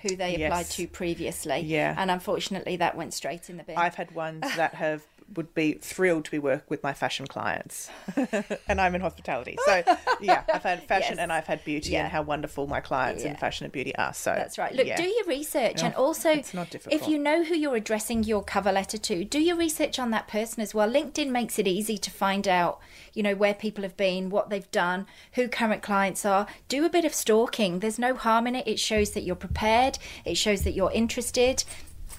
who 0.00 0.16
they 0.16 0.42
applied 0.42 0.66
to 0.70 0.86
previously. 0.88 1.58
Yeah. 1.60 1.94
And 1.98 2.10
unfortunately, 2.10 2.76
that 2.76 2.96
went 2.96 3.12
straight 3.12 3.50
in 3.50 3.58
the 3.58 3.62
bin. 3.64 3.76
I've 3.76 3.96
had 3.96 4.12
ones 4.12 4.42
that 4.56 4.74
have 4.76 5.02
would 5.34 5.52
be 5.54 5.72
thrilled 5.74 6.24
to 6.24 6.30
be 6.30 6.38
work 6.38 6.64
with 6.70 6.82
my 6.82 6.92
fashion 6.92 7.26
clients, 7.26 7.90
and 8.68 8.80
I'm 8.80 8.94
in 8.94 9.00
hospitality. 9.00 9.58
So 9.64 9.82
yeah, 10.20 10.44
I've 10.52 10.62
had 10.62 10.82
fashion 10.84 11.16
Yes. 11.16 11.18
and 11.18 11.32
I've 11.32 11.46
had 11.46 11.64
beauty, 11.64 11.92
Yeah. 11.92 12.04
and 12.04 12.12
how 12.12 12.22
wonderful 12.22 12.66
my 12.66 12.80
clients 12.80 13.24
in 13.24 13.36
fashion 13.36 13.64
and 13.64 13.72
beauty 13.72 13.94
are. 13.96 14.14
So 14.14 14.32
That's 14.34 14.58
right. 14.58 14.74
Look, 14.74 14.86
yeah. 14.86 14.96
do 14.96 15.04
your 15.04 15.24
research, 15.26 15.82
and 15.82 15.94
oh, 15.96 16.04
also, 16.06 16.30
it's 16.30 16.54
not 16.54 16.74
if 16.74 17.08
you 17.08 17.18
know 17.18 17.42
who 17.44 17.54
you're 17.54 17.76
addressing 17.76 18.24
your 18.24 18.42
cover 18.42 18.72
letter 18.72 18.98
to, 18.98 19.24
do 19.24 19.40
your 19.40 19.56
research 19.56 19.98
on 19.98 20.10
that 20.10 20.28
person 20.28 20.62
as 20.62 20.74
well. 20.74 20.88
LinkedIn 20.88 21.30
makes 21.30 21.58
it 21.58 21.66
easy 21.66 21.98
to 21.98 22.10
find 22.10 22.46
out, 22.46 22.80
you 23.12 23.22
know, 23.22 23.34
where 23.34 23.54
people 23.54 23.82
have 23.82 23.96
been, 23.96 24.30
what 24.30 24.50
they've 24.50 24.70
done, 24.70 25.06
who 25.32 25.48
current 25.48 25.82
clients 25.82 26.24
are. 26.24 26.46
Do 26.68 26.84
a 26.84 26.88
bit 26.90 27.04
of 27.04 27.14
stalking. 27.14 27.80
There's 27.80 27.98
no 27.98 28.14
harm 28.14 28.46
in 28.46 28.54
it. 28.54 28.66
It 28.66 28.78
shows 28.78 29.10
that 29.12 29.22
you're 29.22 29.36
prepared. 29.36 29.98
It 30.24 30.36
shows 30.36 30.62
that 30.62 30.72
you're 30.72 30.92
interested. 30.92 31.64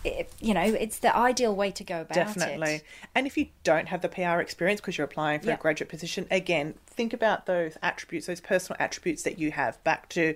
It, 0.03 0.31
you 0.39 0.53
know, 0.53 0.61
it's 0.63 0.99
the 0.99 1.15
ideal 1.15 1.55
way 1.55 1.71
to 1.71 1.83
go 1.83 2.01
about 2.01 2.13
Definitely. 2.15 2.53
it. 2.53 2.57
Definitely. 2.57 2.81
And 3.15 3.27
if 3.27 3.37
you 3.37 3.47
don't 3.63 3.87
have 3.87 4.01
the 4.01 4.09
PR 4.09 4.39
experience 4.39 4.79
because 4.79 4.97
you're 4.97 5.05
applying 5.05 5.39
for 5.39 5.47
Yeah. 5.47 5.55
a 5.55 5.57
graduate 5.57 5.89
position, 5.89 6.27
again, 6.31 6.75
think 6.85 7.13
about 7.13 7.45
those 7.45 7.77
attributes, 7.81 8.27
those 8.27 8.41
personal 8.41 8.77
attributes 8.79 9.23
that 9.23 9.39
you 9.39 9.51
have 9.51 9.83
back 9.83 10.07
to 10.09 10.35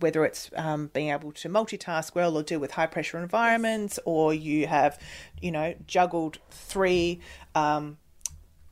whether 0.00 0.24
it's 0.24 0.50
um, 0.56 0.88
being 0.94 1.10
able 1.10 1.30
to 1.30 1.48
multitask 1.48 2.14
well 2.14 2.36
or 2.36 2.42
deal 2.42 2.58
with 2.58 2.72
high 2.72 2.86
pressure 2.86 3.18
environments, 3.18 3.98
or 4.04 4.32
you 4.34 4.66
have, 4.66 4.98
you 5.40 5.52
know, 5.52 5.74
juggled 5.86 6.38
three. 6.50 7.20
Um, 7.54 7.98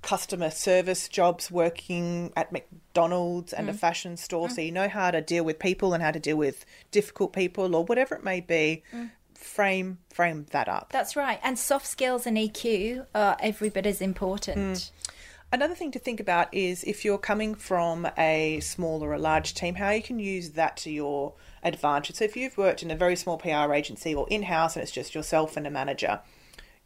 customer 0.02 0.50
service 0.50 1.08
jobs 1.08 1.50
working 1.50 2.30
at 2.36 2.52
McDonald's 2.52 3.54
and 3.54 3.70
a 3.70 3.72
Mm. 3.72 3.76
fashion 3.76 4.16
store, 4.18 4.50
so 4.50 4.60
you 4.60 4.70
know 4.70 4.86
how 4.86 5.10
to 5.10 5.22
deal 5.22 5.42
with 5.44 5.58
people 5.58 5.94
and 5.94 6.02
how 6.02 6.10
to 6.10 6.20
deal 6.20 6.36
with 6.36 6.66
difficult 6.90 7.32
people 7.32 7.74
or 7.74 7.84
whatever 7.86 8.14
it 8.14 8.22
may 8.22 8.40
be. 8.42 8.82
Mm. 8.92 9.10
Frame 9.44 9.98
frame 10.10 10.46
that 10.50 10.68
up. 10.68 10.88
That's 10.90 11.16
right. 11.16 11.38
And 11.42 11.58
soft 11.58 11.86
skills 11.86 12.26
and 12.26 12.36
EQ 12.36 13.06
are 13.14 13.36
every 13.40 13.68
bit 13.68 13.84
as 13.86 14.00
important. 14.00 14.90
Hmm. 14.90 15.04
Another 15.52 15.74
thing 15.74 15.92
to 15.92 15.98
think 15.98 16.18
about 16.18 16.52
is 16.52 16.82
if 16.82 17.04
you're 17.04 17.18
coming 17.18 17.54
from 17.54 18.08
a 18.18 18.58
small 18.60 19.04
or 19.04 19.12
a 19.12 19.18
large 19.18 19.54
team, 19.54 19.76
how 19.76 19.90
you 19.90 20.02
can 20.02 20.18
use 20.18 20.50
that 20.52 20.76
to 20.78 20.90
your 20.90 21.34
advantage. 21.62 22.16
So 22.16 22.24
if 22.24 22.36
you've 22.36 22.58
worked 22.58 22.82
in 22.82 22.90
a 22.90 22.96
very 22.96 23.14
small 23.14 23.36
PR 23.38 23.72
agency 23.72 24.14
or 24.14 24.26
in 24.30 24.44
house 24.44 24.74
and 24.74 24.82
it's 24.82 24.90
just 24.90 25.14
yourself 25.14 25.56
and 25.56 25.66
a 25.66 25.70
manager, 25.70 26.20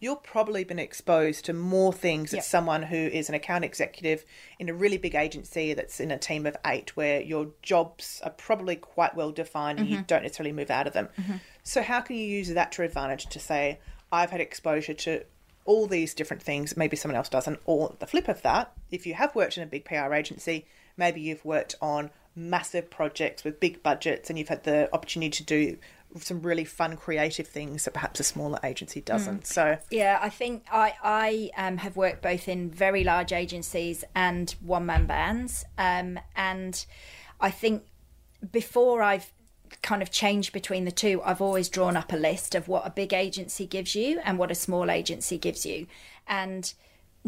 you've 0.01 0.23
probably 0.23 0.65
been 0.65 0.79
exposed 0.79 1.45
to 1.47 1.53
more 1.53 1.93
things 1.93 2.33
Yep. 2.33 2.41
as 2.41 2.47
someone 2.47 2.83
who 2.85 2.97
is 2.97 3.29
an 3.29 3.35
account 3.35 3.65
executive 3.65 4.25
in 4.59 4.69
a 4.69 4.75
really 4.75 4.99
big 4.99 5.15
agency 5.15 5.75
that's 5.75 6.01
in 6.01 6.11
a 6.11 6.19
team 6.19 6.47
of 6.47 6.57
eight, 6.67 6.97
where 6.97 7.21
your 7.21 7.49
jobs 7.63 8.21
are 8.25 8.31
probably 8.31 8.77
quite 8.77 9.15
well 9.15 9.33
defined 9.33 9.79
and 9.79 9.89
you 9.89 9.97
mm-hmm. 9.97 10.07
don't 10.07 10.23
necessarily 10.23 10.53
move 10.53 10.71
out 10.71 10.87
of 10.87 10.93
them. 10.93 11.09
Mm-hmm. 11.21 11.37
So, 11.65 11.83
how 11.83 12.01
can 12.01 12.17
you 12.17 12.27
use 12.27 12.49
that 12.49 12.73
to 12.73 12.83
your 12.83 12.87
advantage 12.87 13.27
to 13.27 13.41
say, 13.41 13.81
I've 14.13 14.31
had 14.31 14.41
exposure 14.41 14.95
to 14.95 15.25
all 15.65 15.87
these 15.87 16.15
different 16.15 16.43
things, 16.43 16.77
maybe 16.77 16.97
someone 16.97 17.17
else 17.17 17.29
doesn't? 17.29 17.61
Or 17.65 17.95
the 17.99 18.07
flip 18.07 18.29
of 18.29 18.43
that, 18.43 18.73
if 18.91 19.07
you 19.07 19.15
have 19.15 19.35
worked 19.35 19.57
in 19.57 19.63
a 19.63 19.67
big 19.67 19.85
PR 19.85 20.15
agency, 20.15 20.67
maybe 20.97 21.21
you've 21.21 21.45
worked 21.45 21.75
on 21.83 22.11
massive 22.39 22.89
projects 22.89 23.43
with 23.43 23.61
big 23.61 23.83
budgets 23.83 24.31
and 24.31 24.39
you've 24.39 24.49
had 24.49 24.63
the 24.63 24.93
opportunity 24.95 25.31
to 25.31 25.43
do 25.43 25.77
some 26.17 26.41
really 26.43 26.65
fun 26.65 26.97
creative 26.97 27.47
things 27.47 27.85
that 27.85 27.93
perhaps 27.93 28.21
a 28.21 28.25
smaller 28.25 28.59
agency 28.65 29.01
doesn't. 29.01 29.47
So 29.47 29.79
Yeah, 29.91 30.19
I 30.21 30.29
think 30.29 30.65
I 30.71 30.95
I 31.03 31.51
um, 31.57 31.79
have 31.79 31.97
worked 31.97 32.23
both 32.23 32.49
in 32.49 32.71
very 32.71 33.05
large 33.05 33.33
agencies 33.33 34.05
and 34.15 34.55
one 34.61 34.87
man 34.87 35.07
bands, 35.07 35.65
um, 35.77 36.19
and 36.35 36.85
I 37.41 37.51
think 37.51 37.85
before 38.53 39.03
I've 39.03 39.33
kind 39.83 40.01
of 40.01 40.11
changed 40.11 40.53
between 40.53 40.87
the 40.87 40.93
two, 40.93 41.21
I've 41.23 41.43
always 41.43 41.69
drawn 41.69 41.97
up 41.97 42.13
a 42.13 42.17
list 42.17 42.55
of 42.55 42.69
what 42.69 42.87
a 42.87 42.91
big 42.91 43.13
agency 43.13 43.67
gives 43.67 43.95
you 43.95 44.21
and 44.25 44.39
what 44.39 44.51
a 44.51 44.55
small 44.55 44.91
agency 44.91 45.39
gives 45.39 45.67
you, 45.67 45.87
and 46.27 46.73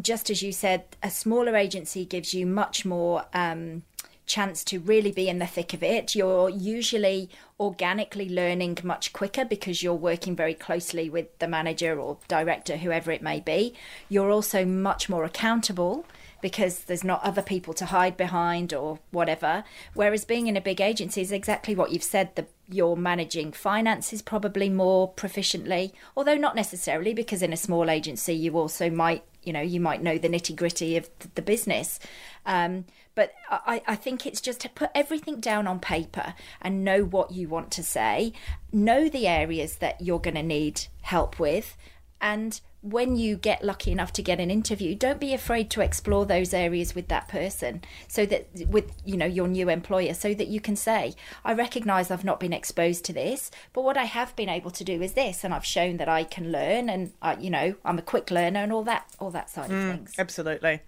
just 0.00 0.30
as 0.30 0.42
you 0.42 0.52
said, 0.52 0.84
a 1.02 1.10
smaller 1.10 1.54
agency 1.56 2.04
gives 2.04 2.32
you 2.32 2.46
much 2.46 2.84
more. 2.84 3.26
Um, 3.34 3.82
chance 4.30 4.64
to 4.64 4.78
really 4.78 5.12
be 5.12 5.28
in 5.28 5.40
the 5.40 5.46
thick 5.46 5.74
of 5.74 5.82
it. 5.82 6.14
You're 6.14 6.48
usually 6.48 7.28
organically 7.58 8.28
learning 8.28 8.78
much 8.82 9.12
quicker 9.12 9.44
because 9.44 9.82
you're 9.82 9.94
working 9.94 10.34
very 10.34 10.54
closely 10.54 11.10
with 11.10 11.38
the 11.40 11.48
manager 11.48 12.00
or 12.00 12.18
director, 12.28 12.78
whoever 12.78 13.10
it 13.10 13.22
may 13.22 13.40
be. 13.40 13.74
You're 14.08 14.30
also 14.30 14.64
much 14.64 15.08
more 15.08 15.24
accountable 15.24 16.06
because 16.40 16.84
there's 16.84 17.04
not 17.04 17.22
other 17.22 17.42
people 17.42 17.74
to 17.74 17.86
hide 17.86 18.16
behind 18.16 18.72
or 18.72 18.98
whatever. 19.10 19.64
Whereas 19.94 20.24
being 20.24 20.46
in 20.46 20.56
a 20.56 20.60
big 20.60 20.80
agency 20.80 21.20
is 21.20 21.32
exactly 21.32 21.74
what 21.74 21.90
you've 21.90 22.02
said. 22.02 22.34
The 22.36 22.46
you're 22.72 22.96
managing 22.96 23.52
finances 23.52 24.22
probably 24.22 24.68
more 24.68 25.12
proficiently, 25.12 25.92
although 26.16 26.36
not 26.36 26.54
necessarily 26.54 27.12
because 27.12 27.42
in 27.42 27.52
a 27.52 27.56
small 27.56 27.90
agency 27.90 28.32
you 28.32 28.56
also 28.56 28.88
might 28.88 29.24
you 29.42 29.52
know 29.52 29.60
you 29.60 29.80
might 29.80 30.02
know 30.02 30.18
the 30.18 30.28
nitty 30.28 30.54
gritty 30.54 30.96
of 30.96 31.10
the 31.34 31.42
business. 31.42 31.98
Um, 32.46 32.84
but 33.14 33.32
I, 33.50 33.82
I 33.86 33.96
think 33.96 34.26
it's 34.26 34.40
just 34.40 34.60
to 34.60 34.68
put 34.68 34.90
everything 34.94 35.40
down 35.40 35.66
on 35.66 35.80
paper 35.80 36.34
and 36.60 36.84
know 36.84 37.04
what 37.04 37.32
you 37.32 37.48
want 37.48 37.70
to 37.72 37.82
say, 37.82 38.32
know 38.72 39.08
the 39.08 39.26
areas 39.26 39.76
that 39.76 40.00
you're 40.00 40.18
going 40.18 40.34
to 40.34 40.42
need 40.42 40.86
help 41.02 41.38
with, 41.38 41.76
and 42.20 42.60
when 42.82 43.14
you 43.16 43.36
get 43.36 43.62
lucky 43.62 43.90
enough 43.92 44.10
to 44.10 44.22
get 44.22 44.40
an 44.40 44.50
interview 44.50 44.94
don't 44.94 45.20
be 45.20 45.34
afraid 45.34 45.68
to 45.68 45.82
explore 45.82 46.24
those 46.24 46.54
areas 46.54 46.94
with 46.94 47.08
that 47.08 47.28
person 47.28 47.82
so 48.08 48.24
that 48.24 48.46
with 48.68 48.90
you 49.04 49.18
know 49.18 49.26
your 49.26 49.46
new 49.46 49.68
employer 49.68 50.14
so 50.14 50.32
that 50.32 50.48
you 50.48 50.60
can 50.60 50.74
say 50.74 51.14
i 51.44 51.52
recognize 51.52 52.10
i've 52.10 52.24
not 52.24 52.40
been 52.40 52.54
exposed 52.54 53.04
to 53.04 53.12
this 53.12 53.50
but 53.74 53.82
what 53.82 53.98
i 53.98 54.04
have 54.04 54.34
been 54.34 54.48
able 54.48 54.70
to 54.70 54.82
do 54.82 55.02
is 55.02 55.12
this 55.12 55.44
and 55.44 55.52
i've 55.52 55.64
shown 55.64 55.98
that 55.98 56.08
i 56.08 56.24
can 56.24 56.50
learn 56.50 56.88
and 56.88 57.12
I, 57.20 57.36
you 57.36 57.50
know 57.50 57.74
i'm 57.84 57.98
a 57.98 58.02
quick 58.02 58.30
learner 58.30 58.60
and 58.60 58.72
all 58.72 58.84
that 58.84 59.06
all 59.18 59.30
that 59.32 59.50
side 59.50 59.70
of 59.70 59.82
things 59.82 60.14
Absolutely. 60.18 60.80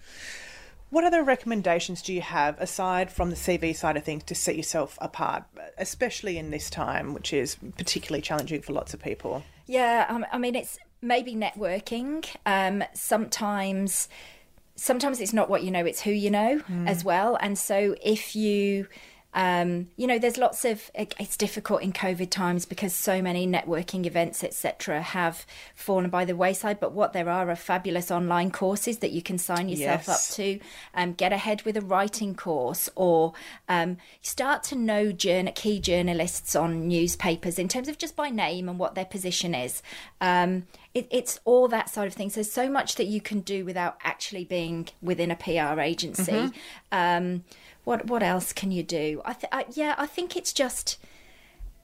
What 0.92 1.04
other 1.04 1.22
recommendations 1.22 2.02
do 2.02 2.12
you 2.12 2.20
have 2.20 2.60
aside 2.60 3.10
from 3.10 3.30
the 3.30 3.36
CV 3.36 3.74
side 3.74 3.96
of 3.96 4.04
things 4.04 4.24
to 4.24 4.34
set 4.34 4.56
yourself 4.56 4.98
apart, 5.00 5.44
especially 5.78 6.36
in 6.36 6.50
this 6.50 6.68
time, 6.68 7.14
which 7.14 7.32
is 7.32 7.56
particularly 7.78 8.20
challenging 8.20 8.60
for 8.60 8.74
lots 8.74 8.92
of 8.92 9.00
people? 9.00 9.42
Yeah, 9.64 10.04
um, 10.10 10.26
I 10.30 10.36
mean, 10.36 10.54
it's 10.54 10.78
maybe 11.00 11.34
networking. 11.34 12.26
Um, 12.44 12.84
sometimes, 12.92 14.10
sometimes 14.76 15.18
it's 15.22 15.32
not 15.32 15.48
what 15.48 15.62
you 15.62 15.70
know; 15.70 15.86
it's 15.86 16.02
who 16.02 16.10
you 16.10 16.30
know 16.30 16.60
as 16.86 17.02
well. 17.02 17.38
And 17.40 17.58
so, 17.58 17.96
if 18.02 18.36
you, 18.36 18.86
um, 19.34 19.88
you 19.96 20.06
know, 20.06 20.18
there's 20.18 20.36
lots 20.36 20.64
of. 20.66 20.90
It's 20.94 21.36
difficult 21.38 21.80
in 21.82 21.92
COVID 21.92 22.28
times 22.30 22.66
because 22.66 22.92
so 22.94 23.22
many 23.22 23.46
networking 23.46 24.04
events, 24.04 24.44
etc., 24.44 25.00
have 25.00 25.46
fallen 25.74 26.10
by 26.10 26.26
the 26.26 26.36
wayside. 26.36 26.78
But 26.78 26.92
what 26.92 27.14
there 27.14 27.30
are 27.30 27.48
are 27.50 27.56
fabulous 27.56 28.10
online 28.10 28.50
courses 28.50 28.98
that 28.98 29.10
you 29.12 29.22
can 29.22 29.38
sign 29.38 29.70
yourself 29.70 30.04
Yes. 30.06 30.30
up 30.30 30.36
to. 30.36 30.60
Um, 30.94 31.14
get 31.14 31.32
ahead 31.32 31.62
with 31.62 31.78
a 31.78 31.80
writing 31.80 32.34
course, 32.34 32.90
or 32.94 33.32
um, 33.70 33.96
start 34.20 34.62
to 34.64 34.74
know 34.76 35.12
journ- 35.12 35.52
key 35.54 35.80
journalists 35.80 36.54
on 36.54 36.86
newspapers 36.88 37.58
in 37.58 37.68
terms 37.68 37.88
of 37.88 37.96
just 37.96 38.14
by 38.14 38.28
name 38.28 38.68
and 38.68 38.78
what 38.78 38.94
their 38.94 39.06
position 39.06 39.54
is. 39.54 39.82
Um, 40.20 40.66
it, 40.92 41.08
it's 41.10 41.40
all 41.46 41.68
that 41.68 41.88
side 41.88 42.06
of 42.06 42.12
things. 42.12 42.34
There's 42.34 42.52
so 42.52 42.68
much 42.68 42.96
that 42.96 43.06
you 43.06 43.22
can 43.22 43.40
do 43.40 43.64
without 43.64 43.96
actually 44.04 44.44
being 44.44 44.88
within 45.00 45.30
a 45.30 45.36
PR 45.36 45.80
agency. 45.80 46.50
Um, 46.90 47.44
what 47.84 48.06
what 48.06 48.22
else 48.22 48.52
can 48.52 48.70
you 48.70 48.82
do? 48.82 49.22
I, 49.24 49.32
th- 49.32 49.52
I 49.52 49.64
yeah, 49.72 49.94
I 49.98 50.06
think 50.06 50.36
it's 50.36 50.52
just 50.52 50.98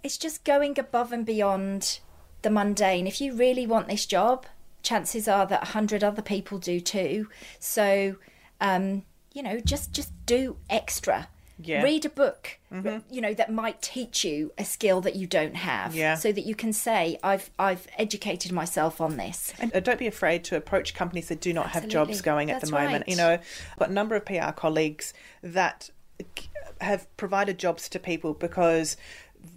it's 0.02 0.18
just 0.18 0.44
going 0.44 0.78
above 0.78 1.12
and 1.12 1.26
beyond 1.26 2.00
the 2.42 2.50
mundane. 2.50 3.06
If 3.06 3.20
you 3.20 3.34
really 3.34 3.66
want 3.66 3.88
this 3.88 4.06
job, 4.06 4.46
chances 4.82 5.26
are 5.28 5.46
that 5.46 5.62
a 5.62 5.72
hundred 5.72 6.04
other 6.04 6.22
people 6.22 6.58
do 6.58 6.80
too. 6.80 7.28
So, 7.58 8.16
um, 8.60 9.04
you 9.32 9.42
know, 9.42 9.60
just 9.60 9.92
just 9.92 10.12
do 10.26 10.56
extra. 10.70 11.28
Yeah. 11.60 11.82
Read 11.82 12.04
a 12.04 12.08
book, 12.10 12.58
you 13.10 13.20
know, 13.20 13.34
that 13.34 13.52
might 13.52 13.82
teach 13.82 14.24
you 14.24 14.52
a 14.56 14.64
skill 14.64 15.00
that 15.00 15.16
you 15.16 15.26
don't 15.26 15.56
have, 15.56 15.94
Yeah. 15.94 16.14
so 16.14 16.30
that 16.30 16.46
you 16.46 16.54
can 16.54 16.72
say, 16.72 17.18
"I've 17.22 17.50
I've 17.58 17.88
educated 17.98 18.52
myself 18.52 19.00
on 19.00 19.16
this." 19.16 19.52
And 19.58 19.74
uh, 19.74 19.80
don't 19.80 19.98
be 19.98 20.06
afraid 20.06 20.44
to 20.44 20.56
approach 20.56 20.94
companies 20.94 21.28
that 21.28 21.40
do 21.40 21.52
not 21.52 21.70
have 21.70 21.88
jobs 21.88 22.10
Absolutely. 22.10 22.24
going 22.24 22.50
at 22.52 22.60
the 22.60 22.70
moment. 22.70 22.92
right. 22.92 23.08
You 23.08 23.16
know, 23.16 23.30
I've 23.32 23.78
got 23.78 23.90
a 23.90 23.92
number 23.92 24.14
of 24.14 24.24
PR 24.24 24.52
colleagues 24.54 25.12
that 25.42 25.90
have 26.80 27.14
provided 27.16 27.58
jobs 27.58 27.88
to 27.88 27.98
people 27.98 28.34
because 28.34 28.96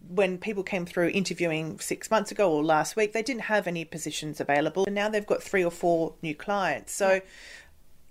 when 0.08 0.38
people 0.38 0.64
came 0.64 0.86
through 0.86 1.10
interviewing 1.10 1.80
six 1.80 2.10
months 2.12 2.32
ago 2.32 2.52
or 2.52 2.64
last 2.64 2.96
week, 2.96 3.14
they 3.14 3.22
didn't 3.24 3.44
have 3.44 3.68
any 3.68 3.86
positions 3.86 4.40
available. 4.40 4.86
And 4.86 4.96
now 4.96 5.08
they've 5.10 5.26
got 5.26 5.42
three 5.42 5.64
or 5.64 5.72
four 5.72 6.16
new 6.22 6.36
clients. 6.36 6.94
So 6.94 7.22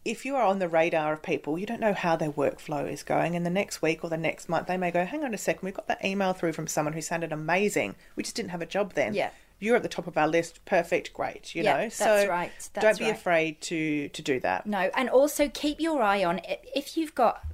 if 0.04 0.24
you 0.24 0.34
are 0.36 0.44
on 0.44 0.58
the 0.58 0.68
radar 0.68 1.12
of 1.12 1.22
people, 1.22 1.58
you 1.58 1.66
don't 1.66 1.80
know 1.80 1.92
how 1.92 2.16
their 2.16 2.32
workflow 2.32 2.90
is 2.90 3.02
going. 3.02 3.36
And 3.36 3.44
the 3.44 3.50
next 3.50 3.82
week 3.82 4.02
or 4.02 4.10
the 4.10 4.16
next 4.16 4.48
month, 4.48 4.66
they 4.66 4.76
may 4.76 4.90
go, 4.90 5.04
hang 5.04 5.24
on 5.24 5.34
a 5.34 5.38
second, 5.38 5.66
we 5.66 5.72
got 5.72 5.88
that 5.88 6.04
email 6.04 6.32
through 6.32 6.52
from 6.52 6.66
someone 6.66 6.94
who 6.94 7.02
sounded 7.02 7.32
amazing. 7.32 7.94
We 8.16 8.22
just 8.22 8.36
didn't 8.36 8.50
have 8.50 8.62
a 8.62 8.66
job 8.66 8.94
then. 8.94 9.14
Yeah. 9.14 9.30
You're 9.58 9.76
at 9.76 9.82
the 9.82 9.90
top 9.90 10.06
of 10.06 10.16
our 10.16 10.26
list. 10.26 10.64
Perfect. 10.64 11.12
Great. 11.12 11.54
You 11.54 11.62
Yeah, 11.62 11.74
know, 11.74 11.82
that's 11.82 11.96
so 11.96 12.26
right, 12.28 12.50
don't 12.80 12.98
be 12.98 13.04
right. 13.04 13.14
afraid 13.14 13.60
to, 13.62 14.08
to 14.08 14.22
do 14.22 14.40
that. 14.40 14.66
No, 14.66 14.90
and 14.94 15.10
also 15.10 15.50
keep 15.50 15.80
your 15.80 16.00
eye 16.02 16.24
on 16.24 16.40
if 16.74 16.96
you've 16.96 17.14
got 17.14 17.44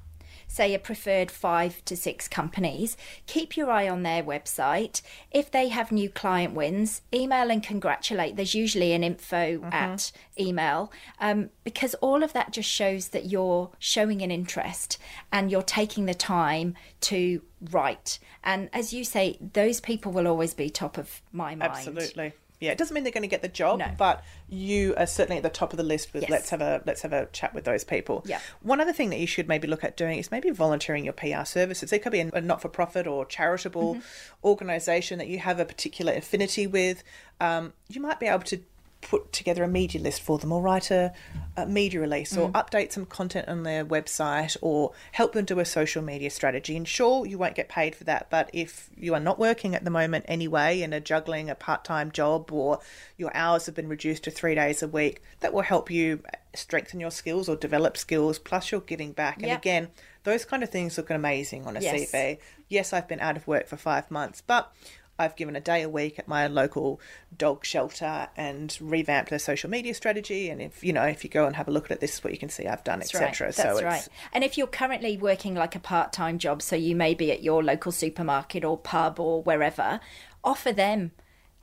say 0.57 0.75
a 0.75 0.79
preferred 0.79 1.31
5 1.31 1.85
to 1.85 1.97
6 1.97 2.29
companies, 2.29 2.97
keep 3.27 3.57
your 3.57 3.71
eye 3.71 3.89
on 3.89 4.03
their 4.03 4.23
website. 4.23 5.03
If 5.31 5.51
they 5.51 5.69
have 5.69 5.93
new 5.93 6.09
client 6.09 6.55
wins, 6.55 7.03
email 7.13 7.51
and 7.51 7.63
congratulate. 7.63 8.37
There's 8.37 8.55
usually 8.55 8.93
an 8.93 9.05
info 9.05 9.61
at 9.71 10.11
email 10.41 10.91
um, 11.21 11.51
because 11.63 11.95
all 11.97 12.23
of 12.23 12.33
that 12.33 12.53
just 12.53 12.69
shows 12.69 13.09
that 13.09 13.27
you're 13.27 13.71
showing 13.79 14.23
an 14.23 14.31
interest 14.31 14.99
and 15.31 15.51
you're 15.51 15.63
taking 15.63 16.07
the 16.07 16.15
time 16.15 16.75
to 17.03 17.43
write. 17.71 18.19
And 18.43 18.71
as 18.73 18.93
you 18.93 19.05
say, 19.05 19.39
those 19.53 19.81
people 19.81 20.11
will 20.13 20.27
always 20.27 20.55
be 20.55 20.71
top 20.71 20.97
of 20.97 21.23
my 21.33 21.55
mind. 21.55 21.63
Absolutely. 21.63 22.33
Yeah, 22.59 22.73
it 22.73 22.79
doesn't 22.79 22.95
mean 22.95 23.05
they're 23.05 23.13
going 23.13 23.23
to 23.23 23.29
get 23.29 23.43
the 23.43 23.49
job, 23.49 23.79
No. 23.81 23.91
but 23.99 24.25
you 24.49 24.95
are 24.97 25.07
certainly 25.07 25.37
at 25.37 25.43
the 25.43 25.51
top 25.51 25.73
of 25.73 25.77
the 25.77 25.83
list 25.83 26.15
with 26.15 26.23
Yes. 26.23 26.31
let's 26.31 26.51
have 26.51 26.61
a 26.63 26.83
let's 26.87 27.03
have 27.03 27.13
a 27.13 27.27
chat 27.27 27.53
with 27.55 27.65
those 27.65 27.85
people. 27.85 28.23
Yeah. 28.27 28.41
One 28.63 28.81
other 28.81 28.93
thing 28.95 29.11
that 29.11 29.19
you 29.19 29.27
should 29.27 29.47
maybe 29.47 29.69
look 29.69 29.85
at 29.85 29.97
doing 29.97 30.19
is 30.19 30.31
maybe 30.31 30.51
volunteering 30.51 31.05
your 31.05 31.13
PR 31.13 31.45
services. 31.45 31.93
It 31.93 31.99
could 32.03 32.13
be 32.13 32.21
a 32.21 32.41
not 32.41 32.63
for 32.63 32.69
profit 32.69 33.07
or 33.07 33.25
charitable 33.27 33.97
Mm-hmm. 33.97 34.47
organisation 34.47 35.19
that 35.19 35.29
you 35.29 35.39
have 35.39 35.59
a 35.61 35.65
particular 35.65 36.13
affinity 36.13 36.67
with. 36.67 37.03
Um, 37.41 37.73
you 37.89 38.01
might 38.01 38.21
be 38.21 38.27
able 38.27 38.45
to 38.45 38.61
put 39.07 39.33
together 39.33 39.63
a 39.63 39.69
media 39.69 40.01
list 40.01 40.21
for 40.21 40.37
them 40.37 40.51
or 40.51 40.61
write 40.61 40.91
a, 40.91 41.13
a 41.57 41.65
media 41.65 42.01
release 42.01 42.37
or 42.37 42.51
mm. 42.51 42.53
update 42.53 42.91
some 42.91 43.07
content 43.07 43.49
on 43.49 43.63
their 43.63 43.85
website 43.85 44.57
or 44.61 44.93
help 45.13 45.33
them 45.33 45.45
do 45.45 45.61
a 45.61 45.65
social 45.65 46.03
media 46.03 46.29
strategy. 46.29 46.77
And 46.77 46.89
sure, 46.89 47.25
you 47.25 47.39
won't 47.39 47.55
get 47.55 47.69
paid 47.69 47.95
for 47.95 48.03
that, 48.05 48.29
but 48.31 48.51
if 48.53 48.91
you 48.97 49.15
are 49.15 49.21
not 49.21 49.39
working 49.39 49.77
at 49.77 49.85
the 49.85 49.91
moment 49.91 50.25
anyway 50.27 50.81
and 50.81 50.93
are 50.93 51.01
juggling 51.01 51.49
a 51.49 51.55
part 51.55 51.85
time 51.85 52.11
job 52.11 52.51
or 52.51 52.81
your 53.17 53.31
hours 53.35 53.67
have 53.67 53.77
been 53.77 53.89
reduced 53.89 54.25
to 54.25 54.33
three 54.33 54.57
days 54.57 54.83
a 54.83 54.89
week, 54.89 55.23
that 55.39 55.53
will 55.53 55.63
help 55.63 55.89
you 55.89 56.21
strengthen 56.55 56.99
your 56.99 57.13
skills 57.13 57.49
or 57.49 57.55
develop 57.55 57.97
skills, 57.97 58.41
plus 58.41 58.73
you're 58.73 58.81
giving 58.81 59.13
back. 59.13 59.37
And 59.37 59.47
Yep. 59.47 59.59
again, 59.59 59.89
those 60.25 60.45
kind 60.45 60.65
of 60.65 60.71
things 60.71 60.97
look 60.97 61.11
amazing 61.11 61.65
on 61.67 61.77
a 61.77 61.81
Yes. 61.81 62.11
CV. 62.11 62.39
Yes, 62.69 62.93
I've 62.93 63.07
been 63.07 63.21
out 63.21 63.37
of 63.37 63.47
work 63.47 63.69
for 63.69 63.77
five 63.77 64.11
months, 64.11 64.43
but 64.45 64.73
I've 65.19 65.37
given 65.37 65.57
a 65.57 65.61
day 65.61 65.83
a 65.83 65.89
week 65.89 66.19
at 66.19 66.29
my 66.29 66.47
local 66.47 67.01
dog 67.37 67.65
shelter 67.65 68.29
and 68.37 68.77
revamped 68.81 69.31
their 69.31 69.39
social 69.39 69.71
media 69.71 69.95
strategy. 69.95 70.51
And 70.51 70.61
if 70.61 70.85
you 70.85 70.93
know, 70.93 71.05
if 71.05 71.25
you 71.25 71.31
go 71.31 71.47
and 71.47 71.57
have 71.57 71.69
a 71.69 71.71
look 71.71 71.87
at 71.87 71.93
it, 71.93 72.01
this 72.01 72.15
is 72.15 72.25
what 72.25 72.33
you 72.33 72.39
can 72.39 72.49
see 72.49 72.67
I've 72.67 72.85
done, 72.85 73.01
etc. 73.01 73.47
right. 73.47 73.55
So 73.55 73.63
That's 73.63 73.83
right. 73.83 74.09
And 74.33 74.45
if 74.45 74.59
you're 74.59 74.67
currently 74.67 75.17
working 75.17 75.55
like 75.55 75.75
a 75.75 75.81
part 75.81 76.13
time 76.13 76.39
job, 76.39 76.63
so 76.63 76.77
you 76.77 76.95
may 76.95 77.15
be 77.15 77.33
at 77.33 77.43
your 77.43 77.63
local 77.63 77.93
supermarket 77.93 78.65
or 78.65 78.77
pub 78.77 79.19
or 79.19 79.43
wherever, 79.43 80.01
offer 80.45 80.73
them. 80.73 81.13